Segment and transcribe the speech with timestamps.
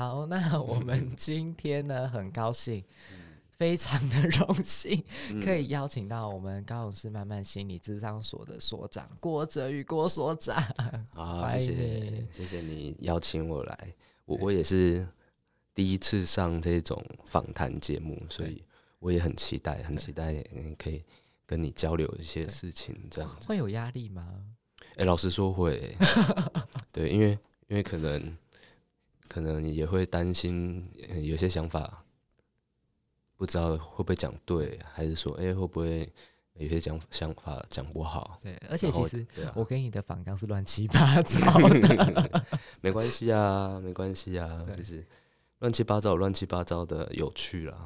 [0.00, 2.82] 好，那 我们今天呢，很高兴，
[3.58, 5.04] 非常的荣幸，
[5.44, 10.56] 可以邀请到我们高雄市慢慢心理咨商所的所长郭哲宇郭所长。
[11.12, 13.94] 好，谢谢，谢谢你邀请我来，
[14.24, 15.06] 我我也是
[15.74, 18.64] 第一次上这种访谈节目，所以
[19.00, 20.42] 我也很期待，很期待
[20.78, 21.04] 可以
[21.44, 23.30] 跟你交流一些事情，这样。
[23.46, 24.46] 会有压力吗？
[24.96, 25.94] 哎，老实说会，
[26.90, 27.38] 对，因为
[27.68, 28.34] 因为可能。
[29.30, 30.84] 可能也会担心，
[31.22, 32.04] 有些想法
[33.36, 36.12] 不知道会不会讲对，还是说，哎，会不会
[36.54, 38.40] 有些讲想法讲不好？
[38.42, 39.24] 对，而且其实
[39.54, 41.38] 我跟你的反纲是乱七八糟
[41.68, 42.44] 的，
[42.82, 45.06] 没关系啊，没关系啊，就是。
[45.60, 47.76] 乱七八糟，乱七八糟的有趣了。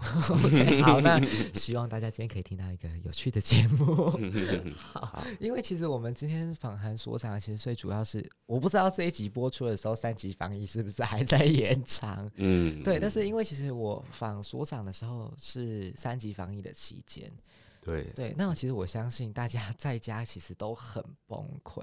[0.83, 1.21] 好，那
[1.53, 4.09] 希望大家今天可以听到一个有趣的节目。
[4.79, 12.31] 好，因为其实我们今天访谈所长，其实最主要是我不知道这一集播出的时候，三级防疫是不是还在延长？
[12.37, 13.01] 嗯，对。
[13.01, 17.29] 但是因为其实我访所长的时候是三级防疫的期间，
[17.81, 18.33] 对对。
[18.39, 21.83] 那其实我相信大家在家其实都很崩溃。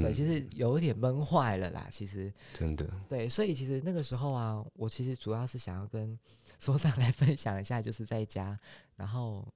[0.00, 1.86] 对，其实有一点闷坏了啦。
[1.90, 6.18] 其实真的对，所以其实那个时候啊，我其实主要是想要跟
[6.58, 8.58] 所长来分享一下，就是在家
[8.96, 9.46] 然后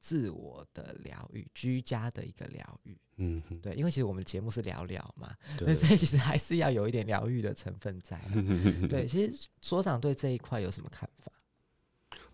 [0.00, 2.98] 自我的疗愈、居家的一个疗愈。
[3.18, 8.20] 嗯，对，因为其实我们节目是聊聊嘛，对，所以其实还是要有一点疗愈的成分在。
[8.90, 11.30] 对，其实所长对这一块有什么看法？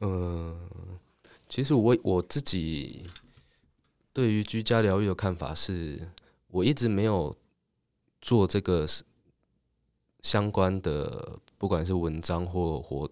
[0.01, 0.69] 嗯，
[1.47, 3.07] 其实我我自己
[4.15, 6.09] 对于居家疗愈的看法是。
[6.55, 7.37] 我一直没有
[8.23, 8.87] 做这个
[10.21, 13.11] 相关的，不管是文章或活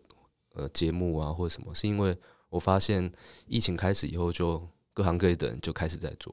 [0.54, 2.16] 呃节目啊，或者什么，是因为
[2.50, 3.10] 我发现
[3.48, 6.32] 疫情开始以后，就各行各业的人就开始在做，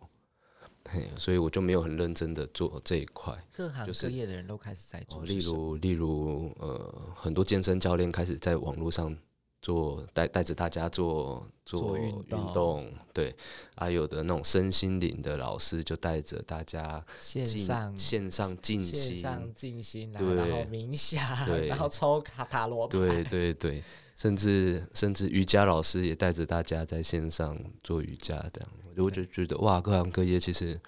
[0.86, 3.36] 嘿，所以我就没有很认真的做这一块。
[3.52, 9.18] 各行各业的人都开始在做，例如例如呃，很多健身教练开始在网络上。
[9.62, 13.36] 做带带着大家做做运动，对
[13.76, 20.34] 啊，有的那种身心灵的老师就带着大家线上线上静心，线上静心，然后
[20.70, 21.22] 冥想，
[21.68, 23.84] 然后抽卡塔罗牌，对对对，
[24.16, 30.80] 甚至甚至瑜伽老师也带着大家在线上做瑜伽，这样我就觉得哇，各行各业其实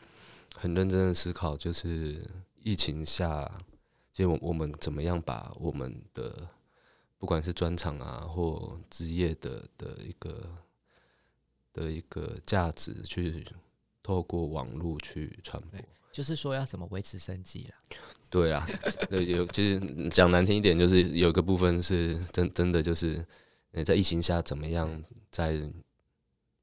[0.56, 2.26] 很认真的思考，就是
[2.64, 3.52] 疫情下，
[4.14, 6.34] 就我我们怎么样把我们的。
[7.22, 10.58] 不管是专场啊，或职业的的一个
[11.72, 13.46] 的一个价值，去
[14.02, 15.80] 透过网络去传播，
[16.12, 17.76] 就是说要怎么维持生计了？
[18.28, 18.68] 对啊，
[19.08, 23.24] 对，有其实讲难听一点，就是有一个部分是真真的，就是
[23.86, 25.72] 在疫情下怎么样在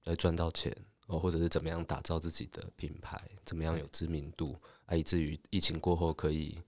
[0.02, 0.76] 在赚到钱
[1.06, 6.58] 哦，或者是怎么样打造自己的品牌，怎么样有知名度，啊，以至于疫情过后可以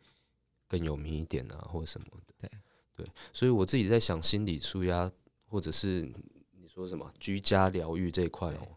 [0.69, 2.35] 更有名一点啊，或者什么的。
[2.39, 2.49] 对。
[3.01, 5.11] 对，所以我自己在想心理舒压，
[5.47, 6.03] 或者是
[6.53, 8.69] 你说什么居家疗愈这一块哦，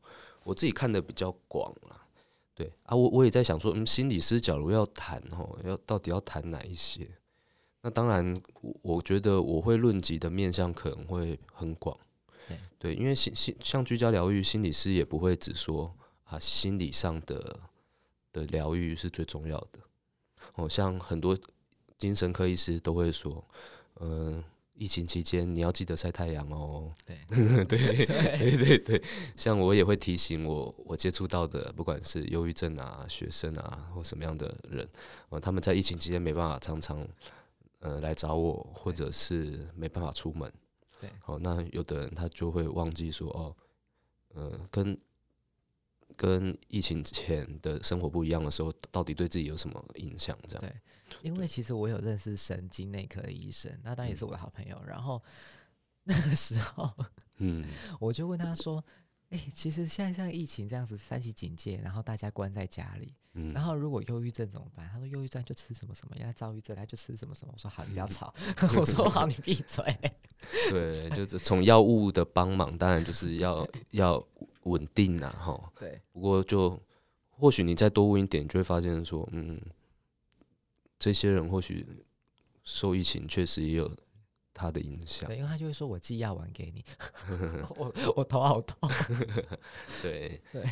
[0.44, 2.00] 我自己看的比较广啦。
[2.56, 7.06] 对啊，我我也在想说，嗯，心理师假如要谈哦，要到底要谈哪一些？
[7.82, 11.98] 那当然，我我觉得我会论及的面向可能会很广。
[12.80, 17.60] 对，因为心心像居家疗愈，心理师也不会只说啊，心理上的
[18.32, 19.80] 的疗愈是最重要的。
[20.56, 21.38] 哦，像很多
[21.98, 23.44] 精神科医师都会说。
[24.04, 24.44] 嗯，
[24.74, 26.94] 疫情期间你要记得晒太阳哦。
[27.06, 27.18] 对
[27.66, 27.66] 对
[28.06, 29.04] 对对对，
[29.38, 34.88] 像我也会提醒我我接触到的，不管是忧郁症啊、学生啊或什么样的人，
[35.30, 37.08] 呃，他们在疫情期间没办法常常
[37.80, 40.52] 呃来找我，或者是没办法出门。
[41.00, 43.56] 对，好，那有的人他就会忘记说哦，
[44.36, 44.98] 呃，跟。
[46.16, 50.38] 跟疫情前的生活不一样的时候，到底对自己有什么影响？
[50.48, 50.72] 这样对，
[51.22, 54.82] 因为其实我有认识神经内科的医生，那当然也是我的好朋友。
[54.88, 55.22] 然后
[56.04, 56.92] 那个时候，
[57.38, 57.66] 嗯，
[58.00, 58.84] 我就问他说
[59.30, 68.34] ：“哎，其实现在像疫情这样子三级警戒，然后大家关在家里，嗯，然后如果忧郁症怎么办？”他说：“忧郁症就吃什么什么，要躁郁症他就吃什么什么。”我说：“好，你不要吵。
[68.78, 69.84] ”我说：“好，你闭嘴。”
[70.70, 74.26] 对，就是从药物的帮忙，当然就是要要。
[74.66, 75.74] 稳定呐，哈。
[75.78, 76.02] 对。
[76.14, 76.82] 不过就
[77.32, 79.60] 或许你再多问一点，就会发现说，嗯，
[81.04, 81.86] 这些人或许
[82.64, 83.92] 受疫情确实也有
[84.54, 85.28] 他的影响。
[85.28, 86.82] 对，因为他就会说我寄药丸给你，
[87.76, 88.90] 我我头好痛。
[90.02, 90.64] 对对。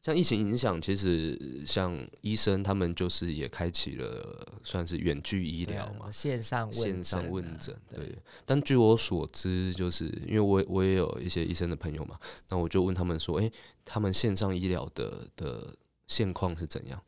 [0.00, 7.76] 像疫情影响，其实像医生他们就是也开启了算是远距医疗嘛，线上线上问诊。
[7.90, 12.16] 对，但据我所知，就是因为我我也有一些医生的朋友嘛，
[12.48, 13.52] 那我就问他们说，诶，
[13.84, 15.74] 他们线上医疗的的
[16.06, 17.02] 现况是怎样？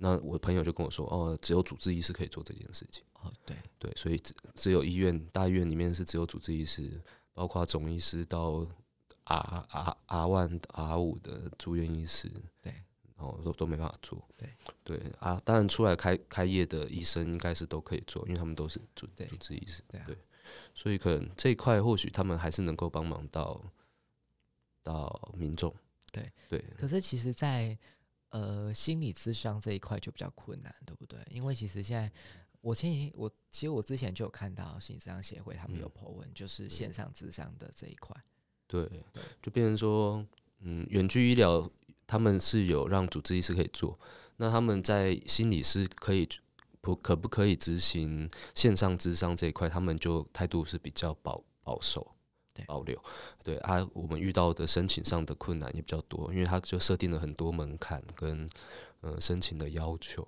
[0.00, 3.04] 那我的朋友就跟我说，哦，只有主治医师可以做这件事情。
[3.14, 7.02] 哦，对对，所以只只有医院大医院里面是只有主治医师，
[7.32, 8.64] 包括总医师到
[9.24, 12.30] R R R one R 五的住院医师，
[12.62, 12.72] 对，
[13.16, 14.24] 然后都都没办法做。
[14.36, 14.48] 对
[14.84, 19.82] 对啊，当然出来开开业的医生应该是都可以做，因为他们都是主主治医师。
[19.88, 20.16] 对啊对，
[20.74, 23.60] 所以可能这一块或许他们还是能够帮忙到
[24.84, 25.74] 到民众。
[26.12, 27.76] 对对，可是其实在，
[28.30, 31.18] 呃心理咨商这一块就比较困难，对不对？
[31.30, 32.10] 因为其实现在
[32.60, 38.14] 我前几我其实我之前就有看到心理咨商协会他们有嗯 po 文，就是线上咨商的这一块。
[38.66, 40.26] 对对，就变成说，
[40.60, 41.70] 嗯，远距医疗
[42.06, 43.98] 他们是有让主治医师可以做，
[44.36, 46.28] 那他们在心理师可以
[46.80, 52.14] 不可不可以执行线上咨商这一块，他们就态度是比较保保守。
[52.58, 53.00] 对保留，
[53.42, 58.48] 对啊，我们遇到的申请上的困难也比较多，因为他就设定了很多门槛跟
[59.00, 60.26] 呃申请的要求，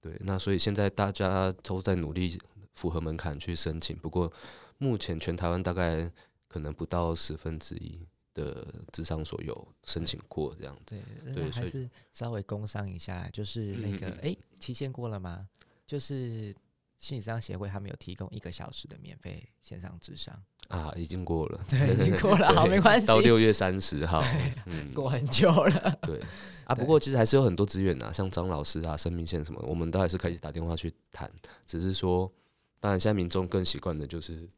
[0.00, 2.38] 对，那所以现在大家都在努力
[2.74, 4.32] 符合门槛去申请，不过
[4.78, 6.10] 目前全台湾大概
[6.48, 8.00] 可能不到十分之一
[8.34, 10.96] 的智商所有申请过这样子。
[11.34, 15.48] 对，还是稍微工商一下，就是那个诶期限过了吗？
[15.86, 16.54] 就是
[16.98, 20.34] 心理咨商协会他们有提供一个小时的免费线上智商，
[20.68, 24.22] 啊，已经过了，对，已经过了， 好，没关系，到六月三十号，
[24.66, 26.20] 嗯， 过很久了， 对
[26.64, 31.30] 啊，不过其实还是有很多资源呐，像张老师啊、生命线什么，我们都还是可以打电话去谈。
[31.66, 32.32] 只是说，
[32.80, 34.48] 当然现在民众更习惯的就是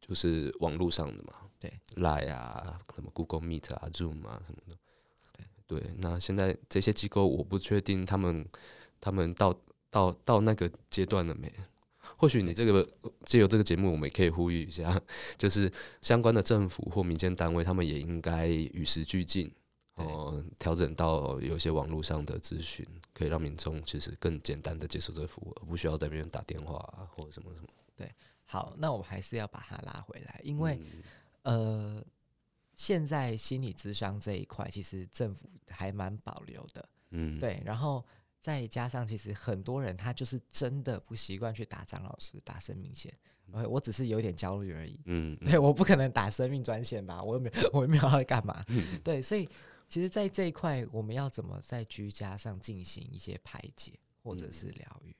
[0.00, 4.76] 就是网络上的嘛，对，Line 啊、什么 Google Meet 啊、Zoom 啊什么的，
[5.66, 5.90] 对对。
[5.98, 8.46] 那现在这些机构，我不确定他们
[9.00, 9.54] 他们到
[9.92, 11.52] 到到那个阶段了没？
[12.16, 12.88] 或许你这个
[13.24, 15.00] 借由这个节目，我们也可以呼吁一下，
[15.36, 19.52] 就是相关的政府或民间单位，他们也应该与时俱进，
[19.94, 27.68] 对哦，调整到有一些网络上的咨询，可以让民众其实更简单的接受这个服务，而不需要在那边打电话、啊、或者什么什么。
[27.96, 28.10] 对
[28.44, 30.80] 好，那我们还是要把它拉回来，因为、
[31.42, 32.04] 嗯呃，
[32.76, 38.04] 现在心理咨商这一块，其实政府还蛮保留的，嗯，对，然后
[38.42, 43.10] 再加上其实很多人他就是真的不习惯去打张老师打生命线，
[43.52, 49.48] 呃我只是有点焦虑而已，嗯，嗯对，我不可能打生命专线吧，我又没有我又没有要干嘛，嗯对，所以
[49.88, 53.92] 其实，在这一块，我们要怎么在居家上进行一些排解
[54.22, 55.14] 或者是疗愈？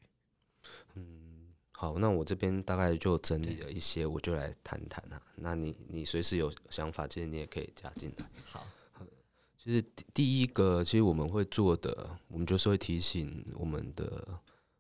[0.95, 5.21] 嗯，好，那我这边大概就整理了一些，我就来谈谈啊。
[5.35, 8.27] 那你你随时有想法，其实你也可以加进来。
[8.47, 8.67] 好，
[9.63, 14.27] 其实第第一个，其实我们会做的，我们就是会提醒我们的，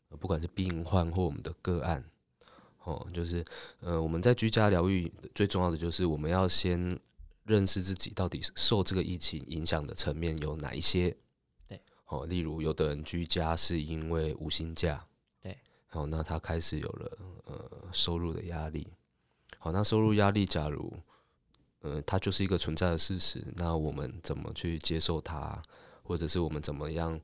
[0.09, 2.05] 呃不管是病患或我们的个案，
[2.83, 3.45] 哦，就是
[3.79, 6.99] 呃，我们在居家疗愈最重要的就是我们要先
[7.45, 11.17] 认识自己到底受这个疫情影响的层面有哪一些。
[11.69, 15.07] 对，哦，例如有的人居家是因为无薪假，
[15.41, 15.57] 对，
[15.87, 18.89] 好，那他开始有了呃收入的压力。
[19.59, 20.93] 好，那收入压力，假如
[21.83, 23.45] 呃，它就是一个存在的事实。
[23.57, 25.61] 那我们怎么去接受它，
[26.03, 27.21] 或者是我们怎么样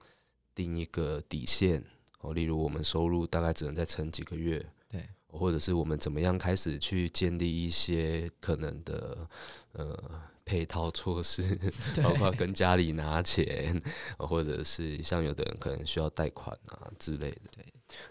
[0.54, 1.82] 定一个底线？
[2.20, 9.28] 哦，例如我们收入大概只能再撑几个月，对，或者是我们怎么样开始去建立一些可能的
[9.72, 9.96] 呃
[10.44, 11.56] 配套措施，
[12.02, 13.80] 包括跟家里拿钱，
[14.18, 17.40] 呃或者是像有的人可能需要贷款啊之类的。
[17.54, 17.64] 对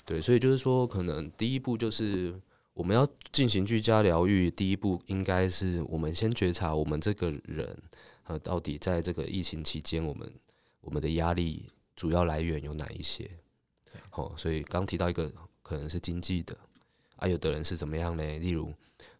[0.05, 2.33] 对，所以就是说，可能第一步就是
[2.77, 7.75] 我们要进行居家疗愈，第一步应该是我们先觉察我们这个人，
[8.25, 10.31] 呃，到底在这个疫情期间，我们
[10.81, 11.65] 我们的压力
[11.95, 13.23] 主要来源有哪一些？
[13.91, 16.55] 对，哦，所以刚提到一个可能是经济的，
[17.15, 18.23] 啊，有的人是怎么样呢？
[18.37, 18.71] 例如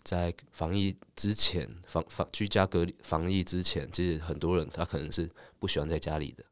[0.04, 6.46] 在防疫之前，防防居家隔离防疫之前，其实很多人他可能是不喜欢在家里的，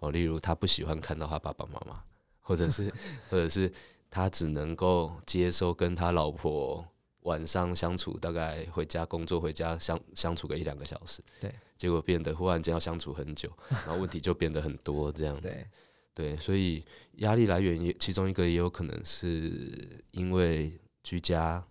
[0.00, 2.02] 哦，例如他不喜欢看到他爸爸妈妈，
[2.40, 2.92] 或者是
[3.30, 3.72] 或者是
[4.10, 6.86] 他只能够接受跟他老婆
[7.20, 15.66] 晚上相处，大概回家工作回家相相处个一两个小时，对，结果变得忽然间要相处很久， 然后问题就变得很多这样子，对。
[16.14, 16.84] 对，所以
[17.18, 21.64] 压力来源也其中一个也有可能是因为居家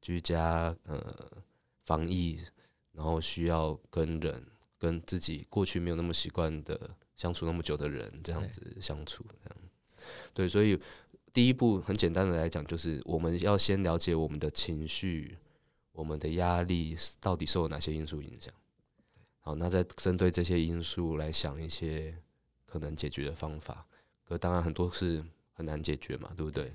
[0.00, 1.14] 居家呃
[1.84, 2.40] 防疫，
[2.92, 4.42] 然后需要跟人
[4.78, 9.56] 跟自己过去没有那么习惯的相处那么久的人这样子相处，这样。
[10.32, 10.80] 对，所以
[11.32, 15.36] 第一步很简单的来讲，就是我们要先了解我们的情绪，
[15.92, 18.52] 我们的压力到底受哪些因素影响。
[19.40, 22.14] 好，那再针对这些因素来想一些
[22.66, 23.86] 可能解决的方法。
[24.24, 26.72] 可当然很多是很难解决嘛，对不对？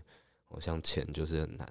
[0.50, 1.68] 哦，像钱就是很难。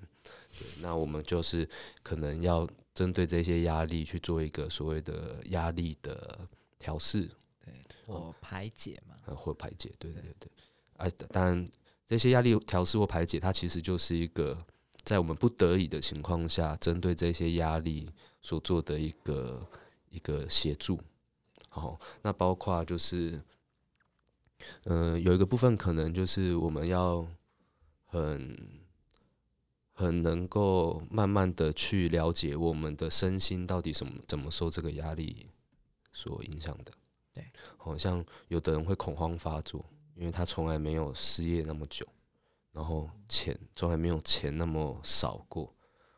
[0.58, 1.68] 对，那我们就是
[2.02, 6.40] 可能要针对这些压力去做一个所谓的压力的
[6.78, 7.28] 调试，
[7.64, 7.74] 对，
[8.06, 9.92] 或排解嘛，呃，或排解。
[9.98, 10.50] 对对对对。
[10.96, 11.68] 啊，当然
[12.06, 14.58] 这些压力调试或排解，它其实就是一个
[15.02, 18.10] 在我们不得已的情况下，针对这些压力
[18.42, 19.66] 所做的一个
[20.10, 21.00] 一个协助。
[21.68, 23.40] 好，那包括就是，
[24.84, 27.26] 嗯，有一个部分可能就是我们要
[28.06, 28.56] 很
[29.92, 35.46] 很能够慢慢的去了解我们的身心到底什么怎么受这个压力
[36.12, 36.92] 所影响的。
[37.32, 39.84] 对，好像有的人会恐慌发作，
[40.16, 42.06] 因为他从来没有失业那么久，
[42.72, 45.74] 然后钱从来没有钱那么少过，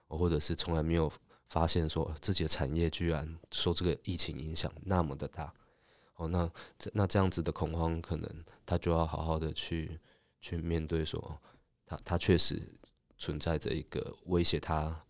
[0.08, 1.12] 或者是从来没有。
[1.48, 5.54] 发现说自己的产业居然受这个疫情影响那么的大，
[6.16, 9.98] 哦，那这那这样子的恐慌，可能他就要好好的去
[10.40, 11.40] 去面对，说
[11.86, 12.60] 他他确实
[13.16, 15.00] 存在着一个威胁他，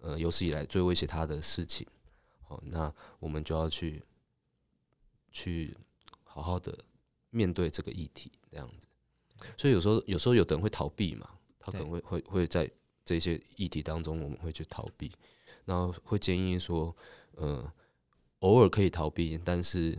[0.00, 1.86] 呃，有史以来最威胁他的事情，
[2.48, 4.02] 哦，那我们就要去
[5.30, 5.76] 去
[6.24, 6.76] 好好的
[7.36, 8.86] 面对这个议题，这样子。
[9.58, 11.28] 所以有时候有时候有的人会逃避嘛，
[11.60, 12.70] 他可能会会会在
[13.04, 15.12] 这些议题当中，我们会去逃避。
[15.66, 16.96] 然后会建议说，
[17.32, 17.72] 呃，
[18.38, 19.98] 偶尔可以逃避，但是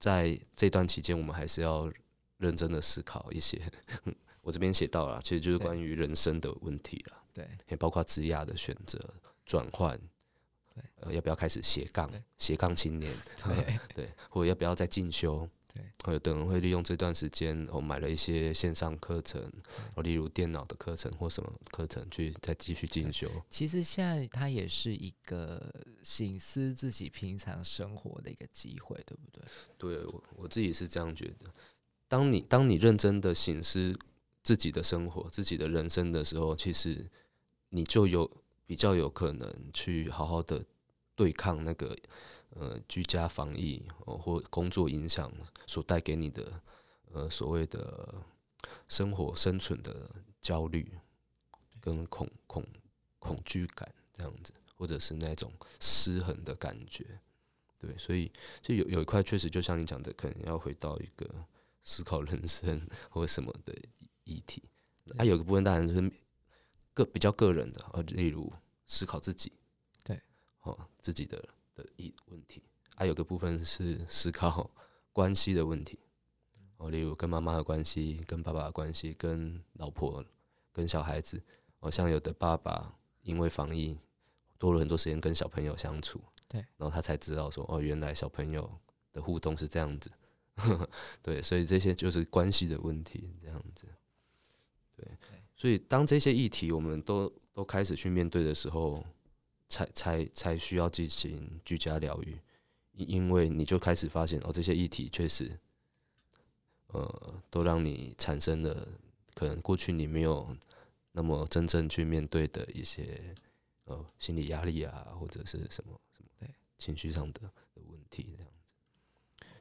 [0.00, 1.92] 在这段期间，我们还是要
[2.38, 3.60] 认真的思考一些。
[4.42, 8.98] 我这边写到了，其实就是关于人生的问题了，对，也包括职业的选择、
[9.44, 9.96] 转换，
[10.74, 13.12] 对，呃，要不要开始斜杠、斜杠青年，
[13.44, 15.46] 对， 对，或者要不要再进修。
[16.06, 19.52] 有的人会利用这段时间，我买了一些线上课程，
[20.02, 23.28] 例如电脑的课程或什么课程，去再继续进修。
[23.50, 29.44] 其实现在它也是一个醒思自己平常生活的一个机会，对不对？
[29.76, 31.52] 对我我自己是这样觉得。
[32.08, 33.98] 当你当你认真的醒思
[34.42, 37.06] 自己的生活、自己的人生的时候，其实
[37.68, 38.30] 你就有
[38.66, 40.64] 比较有可能去好好的
[41.14, 41.96] 对抗那个。
[42.50, 45.32] 呃，居家防疫哦，或工作影响
[45.66, 46.60] 所带给你的
[47.12, 48.14] 呃所谓的
[48.88, 50.90] 生活生存的焦虑
[51.80, 52.66] 跟恐恐
[53.18, 57.04] 恐惧感这样子，或者是那种失衡的感觉，
[57.78, 61.28] 对，所以就有有一块确实就像你讲的，可能要回到一个
[61.84, 63.76] 思考人生或什么的
[64.24, 64.62] 议题。
[65.16, 66.12] 啊，有个部分当然是
[66.94, 68.52] 个比较个人的，呃，例如
[68.86, 69.52] 思考自己，
[70.02, 70.20] 对，
[70.62, 71.42] 哦，自己的。
[71.78, 72.60] 的一问题，
[72.96, 74.68] 还有个部分是思考
[75.12, 75.98] 关系的问题，
[76.76, 80.24] 哦，例如跟妈妈的关系、跟爸爸的关系、跟老婆、
[80.72, 81.40] 跟小孩子，
[81.78, 82.92] 哦，像有的爸爸
[83.22, 83.96] 因为防疫
[84.58, 88.68] 多了很多时间跟小朋友相处，对，然后他才知道说，哦，原来小朋友
[89.12, 90.10] 的互动是这样子，
[91.22, 93.86] 对，所以这些就是关系的问题，这样子，
[94.96, 95.06] 对，
[95.56, 99.04] 所以当这些议题我们都都开始去面对的时候。
[99.68, 102.38] 才才才需要进行居家疗愈，
[102.92, 105.50] 因因为你就开始发现哦，这些议题确实，
[106.88, 108.88] 呃，都让你产生了
[109.34, 110.48] 可能过去你没有
[111.12, 113.34] 那么真正去面对的一些
[113.84, 116.48] 呃心理压力啊，或者是什么什么对
[116.78, 117.40] 情绪上的
[117.74, 118.72] 的问题这样子。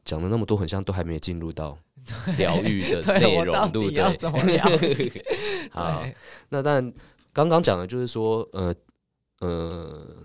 [0.05, 1.77] 讲了那么多，很像都还没进入到
[2.37, 5.23] 疗愈的内容，对不对？
[5.71, 6.05] 好，
[6.47, 6.93] 那但
[7.33, 8.73] 刚刚讲的就是说，呃。
[9.39, 10.15] 呃，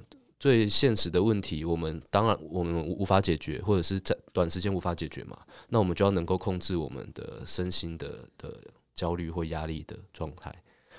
[0.40, 5.38] 最现实的问题，我们当然我们无法解决，或者是在短时间无法解决嘛。
[5.69, 8.59] 那我们就要能够控制我们的身心的的
[8.95, 10.52] 焦虑或压力的状态。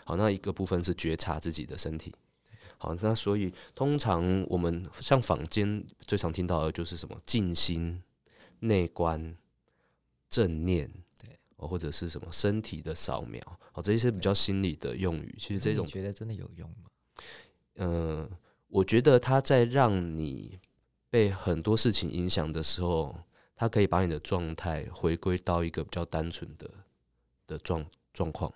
[0.05, 2.13] 好，那一个部分是觉察自己的身体。
[2.77, 8.01] 好，那所以通常我们像坊间最常听到的就是什么静心、
[8.59, 9.35] 内观、
[10.29, 13.41] 正念，对，或者是什么身体的扫描。
[13.71, 16.89] 好，这些比较心理的用语，其实这种觉得真的有用吗？
[17.75, 18.29] 嗯，
[18.67, 20.59] 我觉得他在让你
[21.09, 23.15] 被很多事情影响的时候，
[23.55, 26.69] 他可以把你的状态回归到一个比较单纯的
[27.47, 28.53] 的状状况。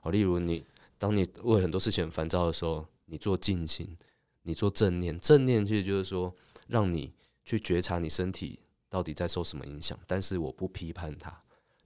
[0.00, 0.64] 好，例如你
[0.98, 3.96] 当你为很多事情很烦躁的时候，你做静心，
[4.42, 5.18] 你做正念。
[5.18, 6.34] 正念其实就是说，
[6.66, 7.12] 让你
[7.44, 11.30] 去觉察你身体到底在受什么影响，但是我不批判它，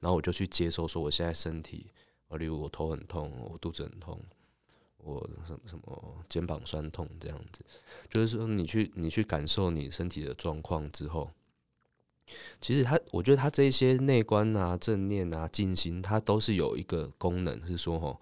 [0.01, 1.91] 然后我就去接受说，我现在身体，
[2.39, 4.21] 例如我头很痛，我肚子很痛。
[5.09, 7.65] 我什么什么肩膀酸痛这样子，
[8.11, 11.31] 就是说你去你去感受你身体的状况之后，
[12.61, 18.21] 其实他我觉得他这些内观啊、正念啊、静心，它都是有一个功能，是说哦，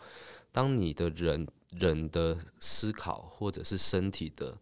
[0.53, 4.57] 当你的人人的思考或者是身体的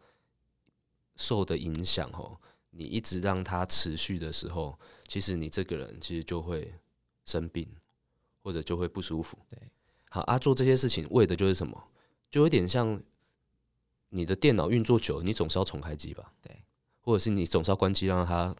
[1.17, 2.39] 受的影响哦，
[2.71, 6.73] 你一直让它持续的时候，其实你这个人其实就会
[7.27, 7.69] 生病，
[8.43, 9.37] 或者就会不舒服。
[9.51, 9.59] 对，
[10.09, 11.85] 好啊，做这些事情为的就是什么？
[12.35, 13.01] 就有点像
[14.09, 16.33] 你的电脑运作久，你总是要重开机吧？
[16.43, 16.65] 对，
[17.01, 18.53] 或者是你总是要关机让它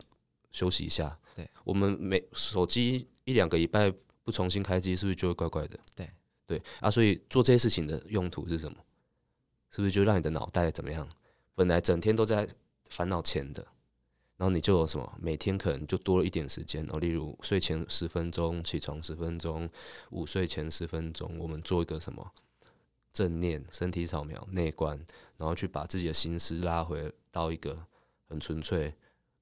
[0.53, 1.19] 休息一下。
[1.35, 5.77] 对，我们每手机一两个礼拜不重新开机，是不是就会怪怪的？
[5.97, 6.09] 对
[6.47, 8.79] 对啊，所以做这些事情的用途是什么？
[9.71, 11.09] 是不是就让你的脑袋怎么样？
[11.57, 12.49] 本来整天都在
[12.91, 13.67] 烦恼钱的，
[14.37, 15.19] 然后你就有什么？
[15.21, 19.69] 每天可能就多了一点时间哦，例如睡前十分钟，起床十分钟，
[20.11, 22.31] 午睡前十分钟，我们做一个什么
[23.15, 24.99] 正念身体扫描内观，
[25.39, 27.79] 然后去把自己的心思拉回到一个
[28.29, 28.93] 很纯粹，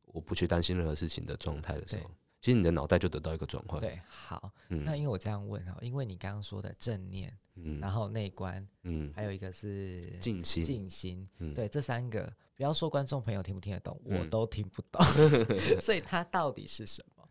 [0.04, 2.08] 我不去担心任何事情的状态的时候。
[2.42, 3.80] 其实你的脑袋就得到一个转换。
[3.80, 12.24] 对，好，那因为我这样问哈，因为你刚刚说的正念，嗯，然后内观，嗯，还有一个是静心，静心，对，这三个
[12.56, 15.00] 不要说观众朋友听不听得懂，我都听不懂，
[15.80, 17.28] 所以它到底是什么？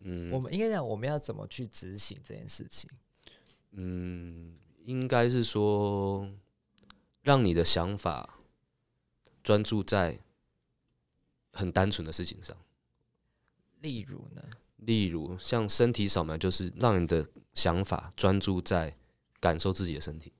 [0.00, 2.90] 嗯，我们应该讲我们要怎么去执行这件事情？
[3.70, 4.56] 嗯，
[4.88, 6.30] 应该是说
[7.20, 8.38] 让你的想法
[9.42, 10.18] 专注在
[11.52, 12.56] 很单纯的事情上。
[13.80, 14.42] 例如呢？
[14.76, 18.96] 例如像身体扫描，就是让你的想法专注在
[19.38, 20.32] 感受自己的身体。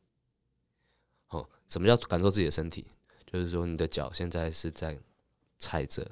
[1.27, 2.87] 好，什么叫感受自己的身体？
[3.31, 4.99] 就是说你的脚现在是在
[5.59, 6.11] 踩着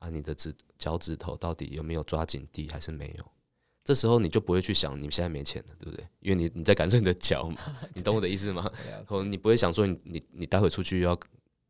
[0.00, 3.30] 啊，你的指脚趾头到底有没有抓紧地还是没有？
[3.84, 6.08] 这时候你就不会去想你现在没钱了，对不对？
[6.20, 7.60] 因为你你在感受你的脚嘛，
[7.94, 8.68] 你懂我的意思吗？
[9.08, 11.16] 哦，你不会想说你你你待会出去要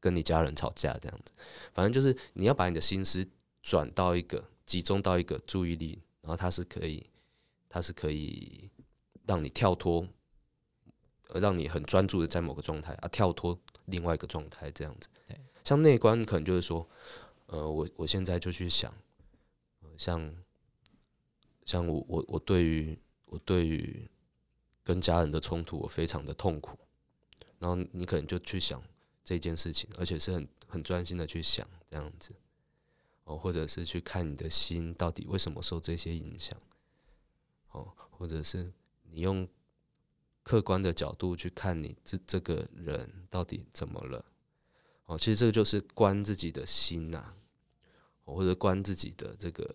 [0.01, 1.33] 跟你家人吵架这样子，
[1.73, 3.27] 反正就是你要把你的心思
[3.63, 4.43] 转到一个。
[4.67, 7.07] 集中到一个注意力，然后它是可以，
[7.69, 8.71] 它是可以
[9.27, 10.09] 让你跳脱，
[11.35, 15.11] 让你很专注的在某个状态啊，跳脱另外一个状态这样子。
[15.65, 16.89] 像内观可能就是说，
[17.49, 18.91] 呃，我我现在就去想，
[19.99, 20.35] 像
[21.65, 24.09] 像我我我对于我对于
[24.83, 26.79] 跟家人的冲突，我非常的痛苦。
[27.59, 28.83] 然后你可能就去想
[29.23, 32.35] 这件事情，而且是很很专心的去想这样子。
[33.25, 36.61] 哦，或者是去看你的心到底为什么受这些影响，
[37.71, 38.71] 哦，或者是
[39.05, 39.49] 你用
[40.43, 44.23] 客观的角度去看你这这个人到底怎么了，
[45.07, 47.33] 哦，其实这个就是观自己的心呐，
[48.27, 49.75] 或者观自己的这个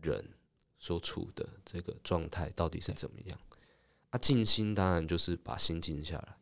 [0.00, 0.24] 人
[0.78, 3.38] 所处的这个状态到底是怎么样。
[4.10, 6.36] 啊，静心当然就是把心静下来，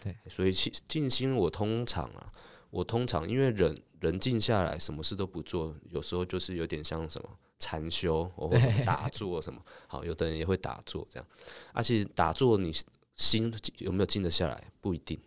[0.00, 2.32] 对，所以静静心我通常啊。
[2.70, 7.28] 我通常因为人人静下来，什么事都不做，有时候就是有点像什么
[7.58, 9.62] 禅修或者 打坐什么。
[9.86, 11.28] 好，有的人也会打坐这样。
[11.74, 12.74] 而且打坐，你
[13.14, 15.20] 心有没有静得下来不一定。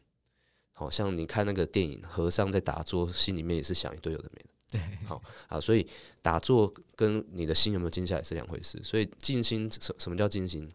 [0.73, 4.49] 好像你看那个电影，和尚在打坐，心里面也是想一堆有的没的。
[4.77, 5.87] 对，好啊，所以
[6.21, 8.81] 打坐跟你的心有没有静下来是两回事。
[8.83, 10.71] 所以静心什什么叫静心？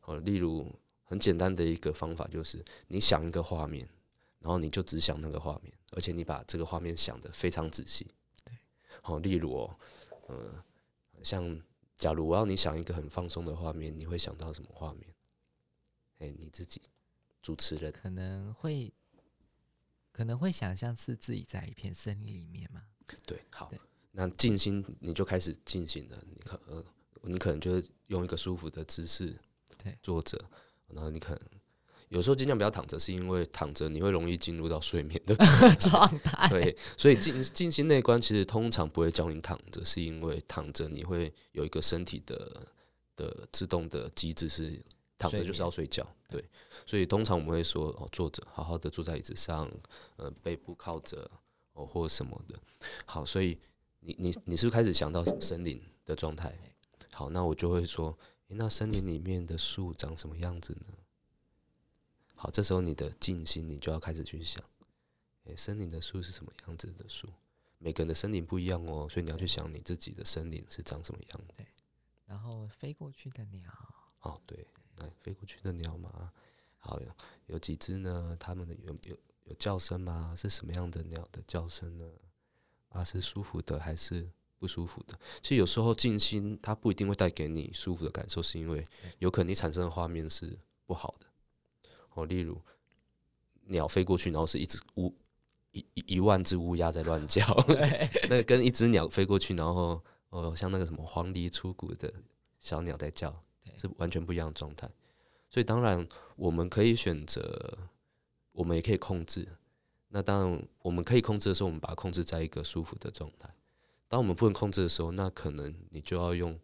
[0.00, 0.70] 好，例如
[1.04, 3.88] 很简单的一个方法就是，你想一个画面。
[4.38, 8.06] 然后你就只想那个画面，而且你把这个画面想的非常仔细。
[8.44, 8.56] 对，
[9.02, 9.76] 好，例如哦，
[10.28, 10.62] 呃，
[11.20, 11.60] 像
[11.96, 15.12] 假如我要你想一个很放松的画面，你会想到什么画面？
[16.18, 16.80] 哎，你自己
[17.42, 18.92] 主持人可能会
[20.12, 22.84] 可能会想象是自己在一片森林里面嘛？
[23.26, 23.72] 对，好，
[24.12, 26.22] 那静心你就开始静心了。
[26.28, 26.84] 你可呃，
[27.22, 29.34] 你可能就是用一个舒服的姿势
[29.82, 30.38] 对坐着，
[30.88, 31.40] 然后你可能。
[32.08, 35.34] 有时候尽量不要躺着，是因为躺着你会容易进入到睡眠的
[35.74, 36.48] 状态。
[36.48, 42.64] 对，所以静静心内观其实通常不会教你躺着，是因为躺着你会有一个身体的
[43.16, 44.80] 的自动的机制是
[45.18, 46.06] 躺着就是要睡觉。
[46.28, 46.48] 对，
[46.86, 49.68] 所以通常我们会说哦，坐着好好的坐在椅子上，
[50.14, 51.28] 呃，背部靠着
[51.76, 52.58] 哦或什么的。
[53.06, 53.58] 好，所以
[54.00, 56.52] 你你你是不是开始想到森林的状态？
[57.12, 60.92] 好，那我就会说，诶那森林里面的树长什么样子呢？
[62.34, 64.62] 好，这时候你的静心，你就要开始去想，
[65.44, 67.26] 诶，森林的树是什么样子的树？
[67.78, 71.64] 每个人的森林不一样哦，所以你要去想你自己的森林是长什么样子。
[72.26, 73.70] 然后飞过去的鸟，
[74.20, 76.32] 哦，对，那飞过去的鸟嘛，
[76.78, 77.06] 好，有
[77.46, 78.36] 有几只呢？
[78.38, 80.34] 它们的有有有叫声吗？
[80.36, 82.04] 是什么样的鸟的叫声呢？
[82.90, 84.28] 啊，是舒服的还是
[84.58, 85.18] 不舒服的？
[85.42, 88.82] 其实有时候静心，它不一定会带给你舒服的感受，是因为
[89.18, 91.26] 有可能你产生的画面是不好的。
[92.14, 92.60] 哦，例如
[93.66, 95.14] 鸟飞过去，然后是一只乌
[95.72, 97.44] 一一万只乌鸦在乱叫，
[98.30, 102.12] 那跟一只鸟飞过去，然后哦，像那个什么黄鹂出谷的
[102.58, 103.30] 小鸟在叫，
[103.76, 104.90] 是完全不一样的状态。
[105.50, 107.78] 所以当然我们可以选择，
[108.56, 109.46] 我们也可以控制。
[110.08, 113.48] 那当然我们可以控制的时候，我们把它控制在一个舒服的状态。
[114.08, 116.58] 当我们不能控制的时候，那可能你就要用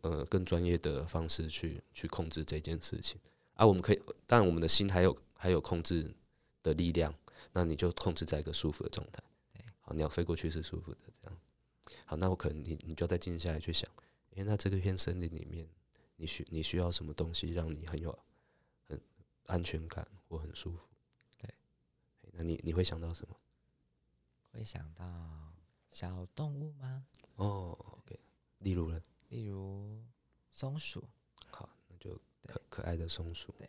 [0.00, 3.20] 呃更专业的方式去去控制这件事情。
[3.54, 6.10] 啊，我们可以，但我们的心还有还有控制
[6.62, 7.14] 的力量，
[7.52, 9.22] 那你就控制在一个舒服的状态。
[9.80, 11.38] 好，你要飞过去是舒服的，这样。
[12.06, 13.90] 好，那我可能你你就再静下来去想，
[14.30, 15.68] 因为那这个片森林里面
[16.16, 18.16] 你需你需要什么东西让你很有
[18.88, 18.98] 很
[19.46, 20.78] 安全感或很舒服？
[22.34, 23.36] 对，那你你会想到什么？
[24.52, 25.52] 会想到
[25.90, 27.06] 小动物吗？
[27.36, 28.18] 哦，OK，
[28.58, 29.02] 例如呢？
[29.28, 30.02] 例如
[30.50, 31.02] 松鼠。
[31.50, 33.52] 好，那就可可爱的松鼠。
[33.58, 33.68] 对，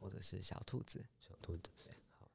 [0.00, 1.04] 或者是小兔子。
[1.18, 1.70] 小兔子。
[1.84, 2.30] 对好，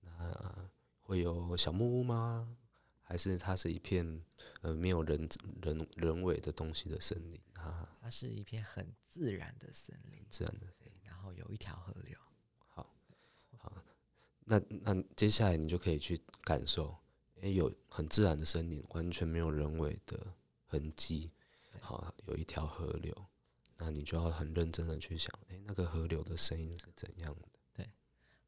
[0.00, 0.70] 那
[1.02, 2.56] 会有小木屋吗？
[3.02, 4.24] 还是它是一片
[4.62, 5.28] 呃没有人
[5.60, 7.86] 人人为的东西的森林啊？
[8.00, 12.18] 它是一片很自然的森林，自然的森林，然后有一条河流。
[14.44, 16.94] 那那接下来你就可以去感受，
[17.40, 20.18] 诶，有很自然的森林，完全没有人为的
[20.66, 21.30] 痕迹。
[21.80, 23.14] 好，有一条河流，
[23.78, 27.48] 那你就要很认真的去想，诶，那个河流的声音是怎样的？
[27.74, 27.90] 对，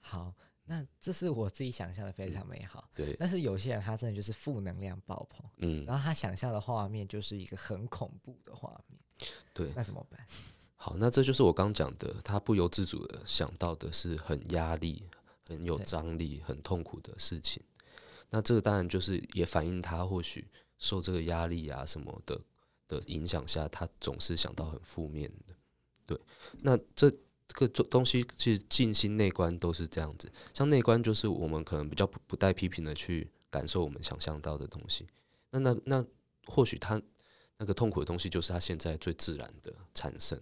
[0.00, 0.34] 好。
[0.66, 3.14] 那这是我自己想象的非常美好，对。
[3.20, 8.98] 但是有些人他真的就是负能量爆棚，嗯，然后他想象的画面就是一个很恐怖的画面，
[9.52, 9.70] 对。
[9.76, 10.26] 那怎么办？
[10.74, 15.04] 好，那这就是我刚讲的，他不由自主的想到的是很压力、
[15.48, 17.62] 很有张力、很痛苦的事情。
[18.30, 20.46] 那这个当然就是也反映他或许
[20.78, 22.40] 受这个压力啊什么的
[22.88, 25.54] 的影响下，他总是想到很负面的。
[26.06, 26.20] 对，
[26.62, 27.12] 那这。
[27.46, 35.06] 这个东西其实静心内观都是这样子，像内观就是我们可能比较不不带批评的去感受我们想象到的东西。
[35.50, 36.04] 那那那
[36.46, 37.00] 或许他
[37.58, 40.40] 那个痛苦的东西就是他现在最自然的产生。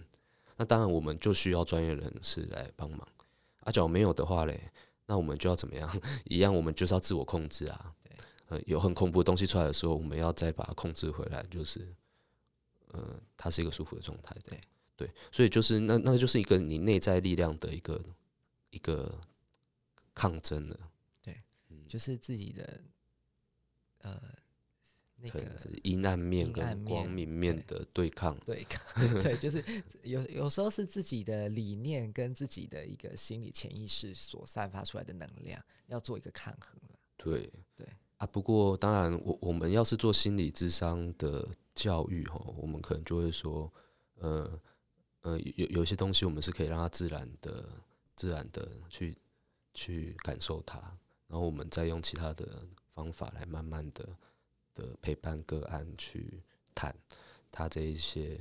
[0.56, 3.00] 那当然我们就需要专业人士来帮忙。
[3.64, 4.70] 啊，假如没有的话嘞，
[5.12, 6.00] 那我们就要怎么样？
[6.24, 7.94] 一样，我们就是要自我控制啊。
[8.02, 8.16] 对，
[8.48, 11.86] 呃，有很恐怖的东西出来的时候，我们要再把它控制回来，就是
[12.92, 14.34] 呃，它是一个舒服的状态。
[14.48, 14.58] 对。
[14.96, 18.02] 对，所以就是那那就是一个你内在力量的一个
[18.70, 19.20] 一个
[20.14, 20.80] 抗争的。
[21.20, 21.42] 对，
[21.86, 22.80] 就是自己的
[23.98, 24.18] 呃
[25.22, 25.40] 那个
[25.82, 28.36] 阴暗面跟光明面的对抗。
[28.44, 28.82] 对抗，
[29.22, 29.62] 对，就是
[30.02, 36.98] 有有时候是自己的理念跟自己的一个心理潜意识所散发出来的能量，要做一个抗衡了。
[37.16, 43.72] 对对啊，不过当然，我我们要是做心理智商的教育哈，我们可能就会说，
[44.16, 44.60] 呃。
[45.24, 47.64] 呃，有有些东西我们是可以让它自然的、
[48.16, 49.16] 自然的去
[49.72, 50.80] 去感受它，
[51.28, 54.04] 然后我们再用其他的方法来慢慢的
[54.74, 56.42] 的陪伴个案去
[56.74, 56.94] 谈
[57.50, 58.40] 他这一些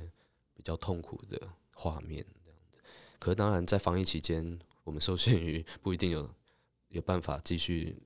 [0.54, 2.78] 比较痛苦的画面这样子。
[3.18, 6.28] 可是当然，在防疫期间，我们受限于不一定有
[6.88, 7.96] 有办法继续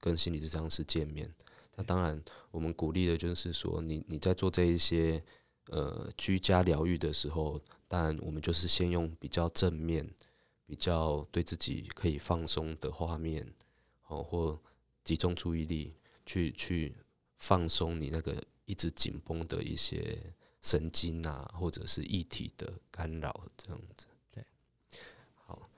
[0.00, 1.32] 跟心理咨商师见面。
[1.74, 5.22] 那当然，我们鼓励的就是说，你你在做这一些
[5.66, 7.60] 呃居家疗愈的时候。
[7.88, 10.04] 但我们就是先用比较正面、
[10.66, 13.46] 比较对自己可以放松的画面，
[14.08, 14.60] 哦，或
[15.04, 15.94] 集中注意力
[16.26, 16.96] 去去
[17.38, 20.18] 放松你那个一直紧绷的一些
[20.62, 24.06] 神经啊，或者是异体的干扰这样子。
[24.30, 24.44] 对，
[25.34, 25.68] 好，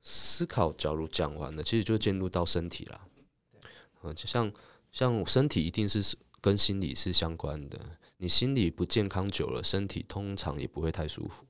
[0.00, 3.08] 思考假如讲完了，其实就进入到身体了。
[4.02, 4.52] 嗯，就像
[4.90, 7.78] 像身体一定是跟心理是相关的，
[8.16, 11.46] 你心理不健康久了，身体通常也不会太舒服。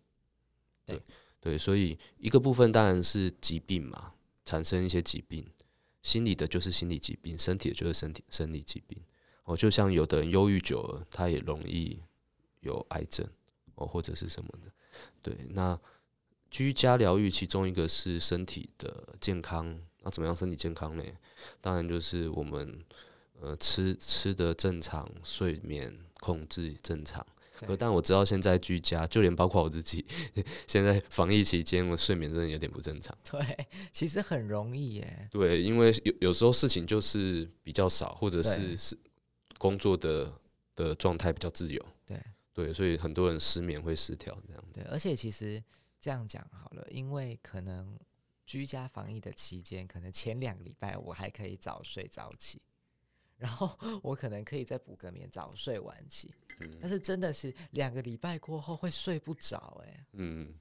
[0.85, 1.01] 对
[1.41, 4.13] 对，所以一个部分当然是疾病嘛，
[4.45, 5.47] 产生一些疾病，
[6.03, 9.01] 心理的就是心理疾病，身体的就是身体生理疾病。
[9.53, 12.01] 哦，就像有的人忧郁久了，他也容易
[12.61, 13.27] 有癌症
[13.75, 14.73] 哦，或者是什么的。
[15.21, 15.79] 对，那
[16.51, 21.05] 居家疗愈其中一个是身体的健康，那怎么样身体健康呢？
[21.61, 22.83] 当然就是我们
[23.41, 27.25] 呃吃吃的正常，睡眠控制正常。
[27.55, 30.05] 可但我知道现在居家，就连包括我自己，
[30.67, 33.17] 现在防疫期间，我睡眠真的有点不正常。
[33.31, 35.29] 对， 其实很容易耶。
[35.31, 38.99] 对，因为有有时候事情就是比较少，或者是是
[39.63, 40.33] 工作的
[40.75, 41.81] 的状态比较自由。
[42.05, 42.21] 对
[42.53, 44.65] 对，所以很多人失眠会失调这样。
[44.73, 45.63] 对，而且其实
[46.01, 47.97] 这样讲好了，因为可能
[48.45, 52.61] 居家防疫的期间，可能前两个礼拜我还可以早睡早起。
[53.39, 56.35] 然后我可能可以再补个眠，早睡晚起。
[56.81, 60.53] 但是真的是两个礼拜过后会睡不着，哎，嗯，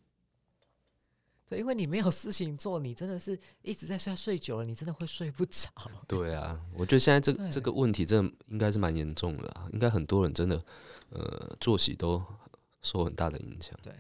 [1.52, 5.70] 对，因为你没有事情做，你真的是一直在睡，睡久了你真的会睡不着。
[6.08, 10.64] 对啊，我觉得现在这这个问题真的应该是蛮严重的，应该很多人真的
[11.10, 12.24] 呃作息都
[12.82, 13.78] 受很大的影响。
[13.84, 13.94] 对，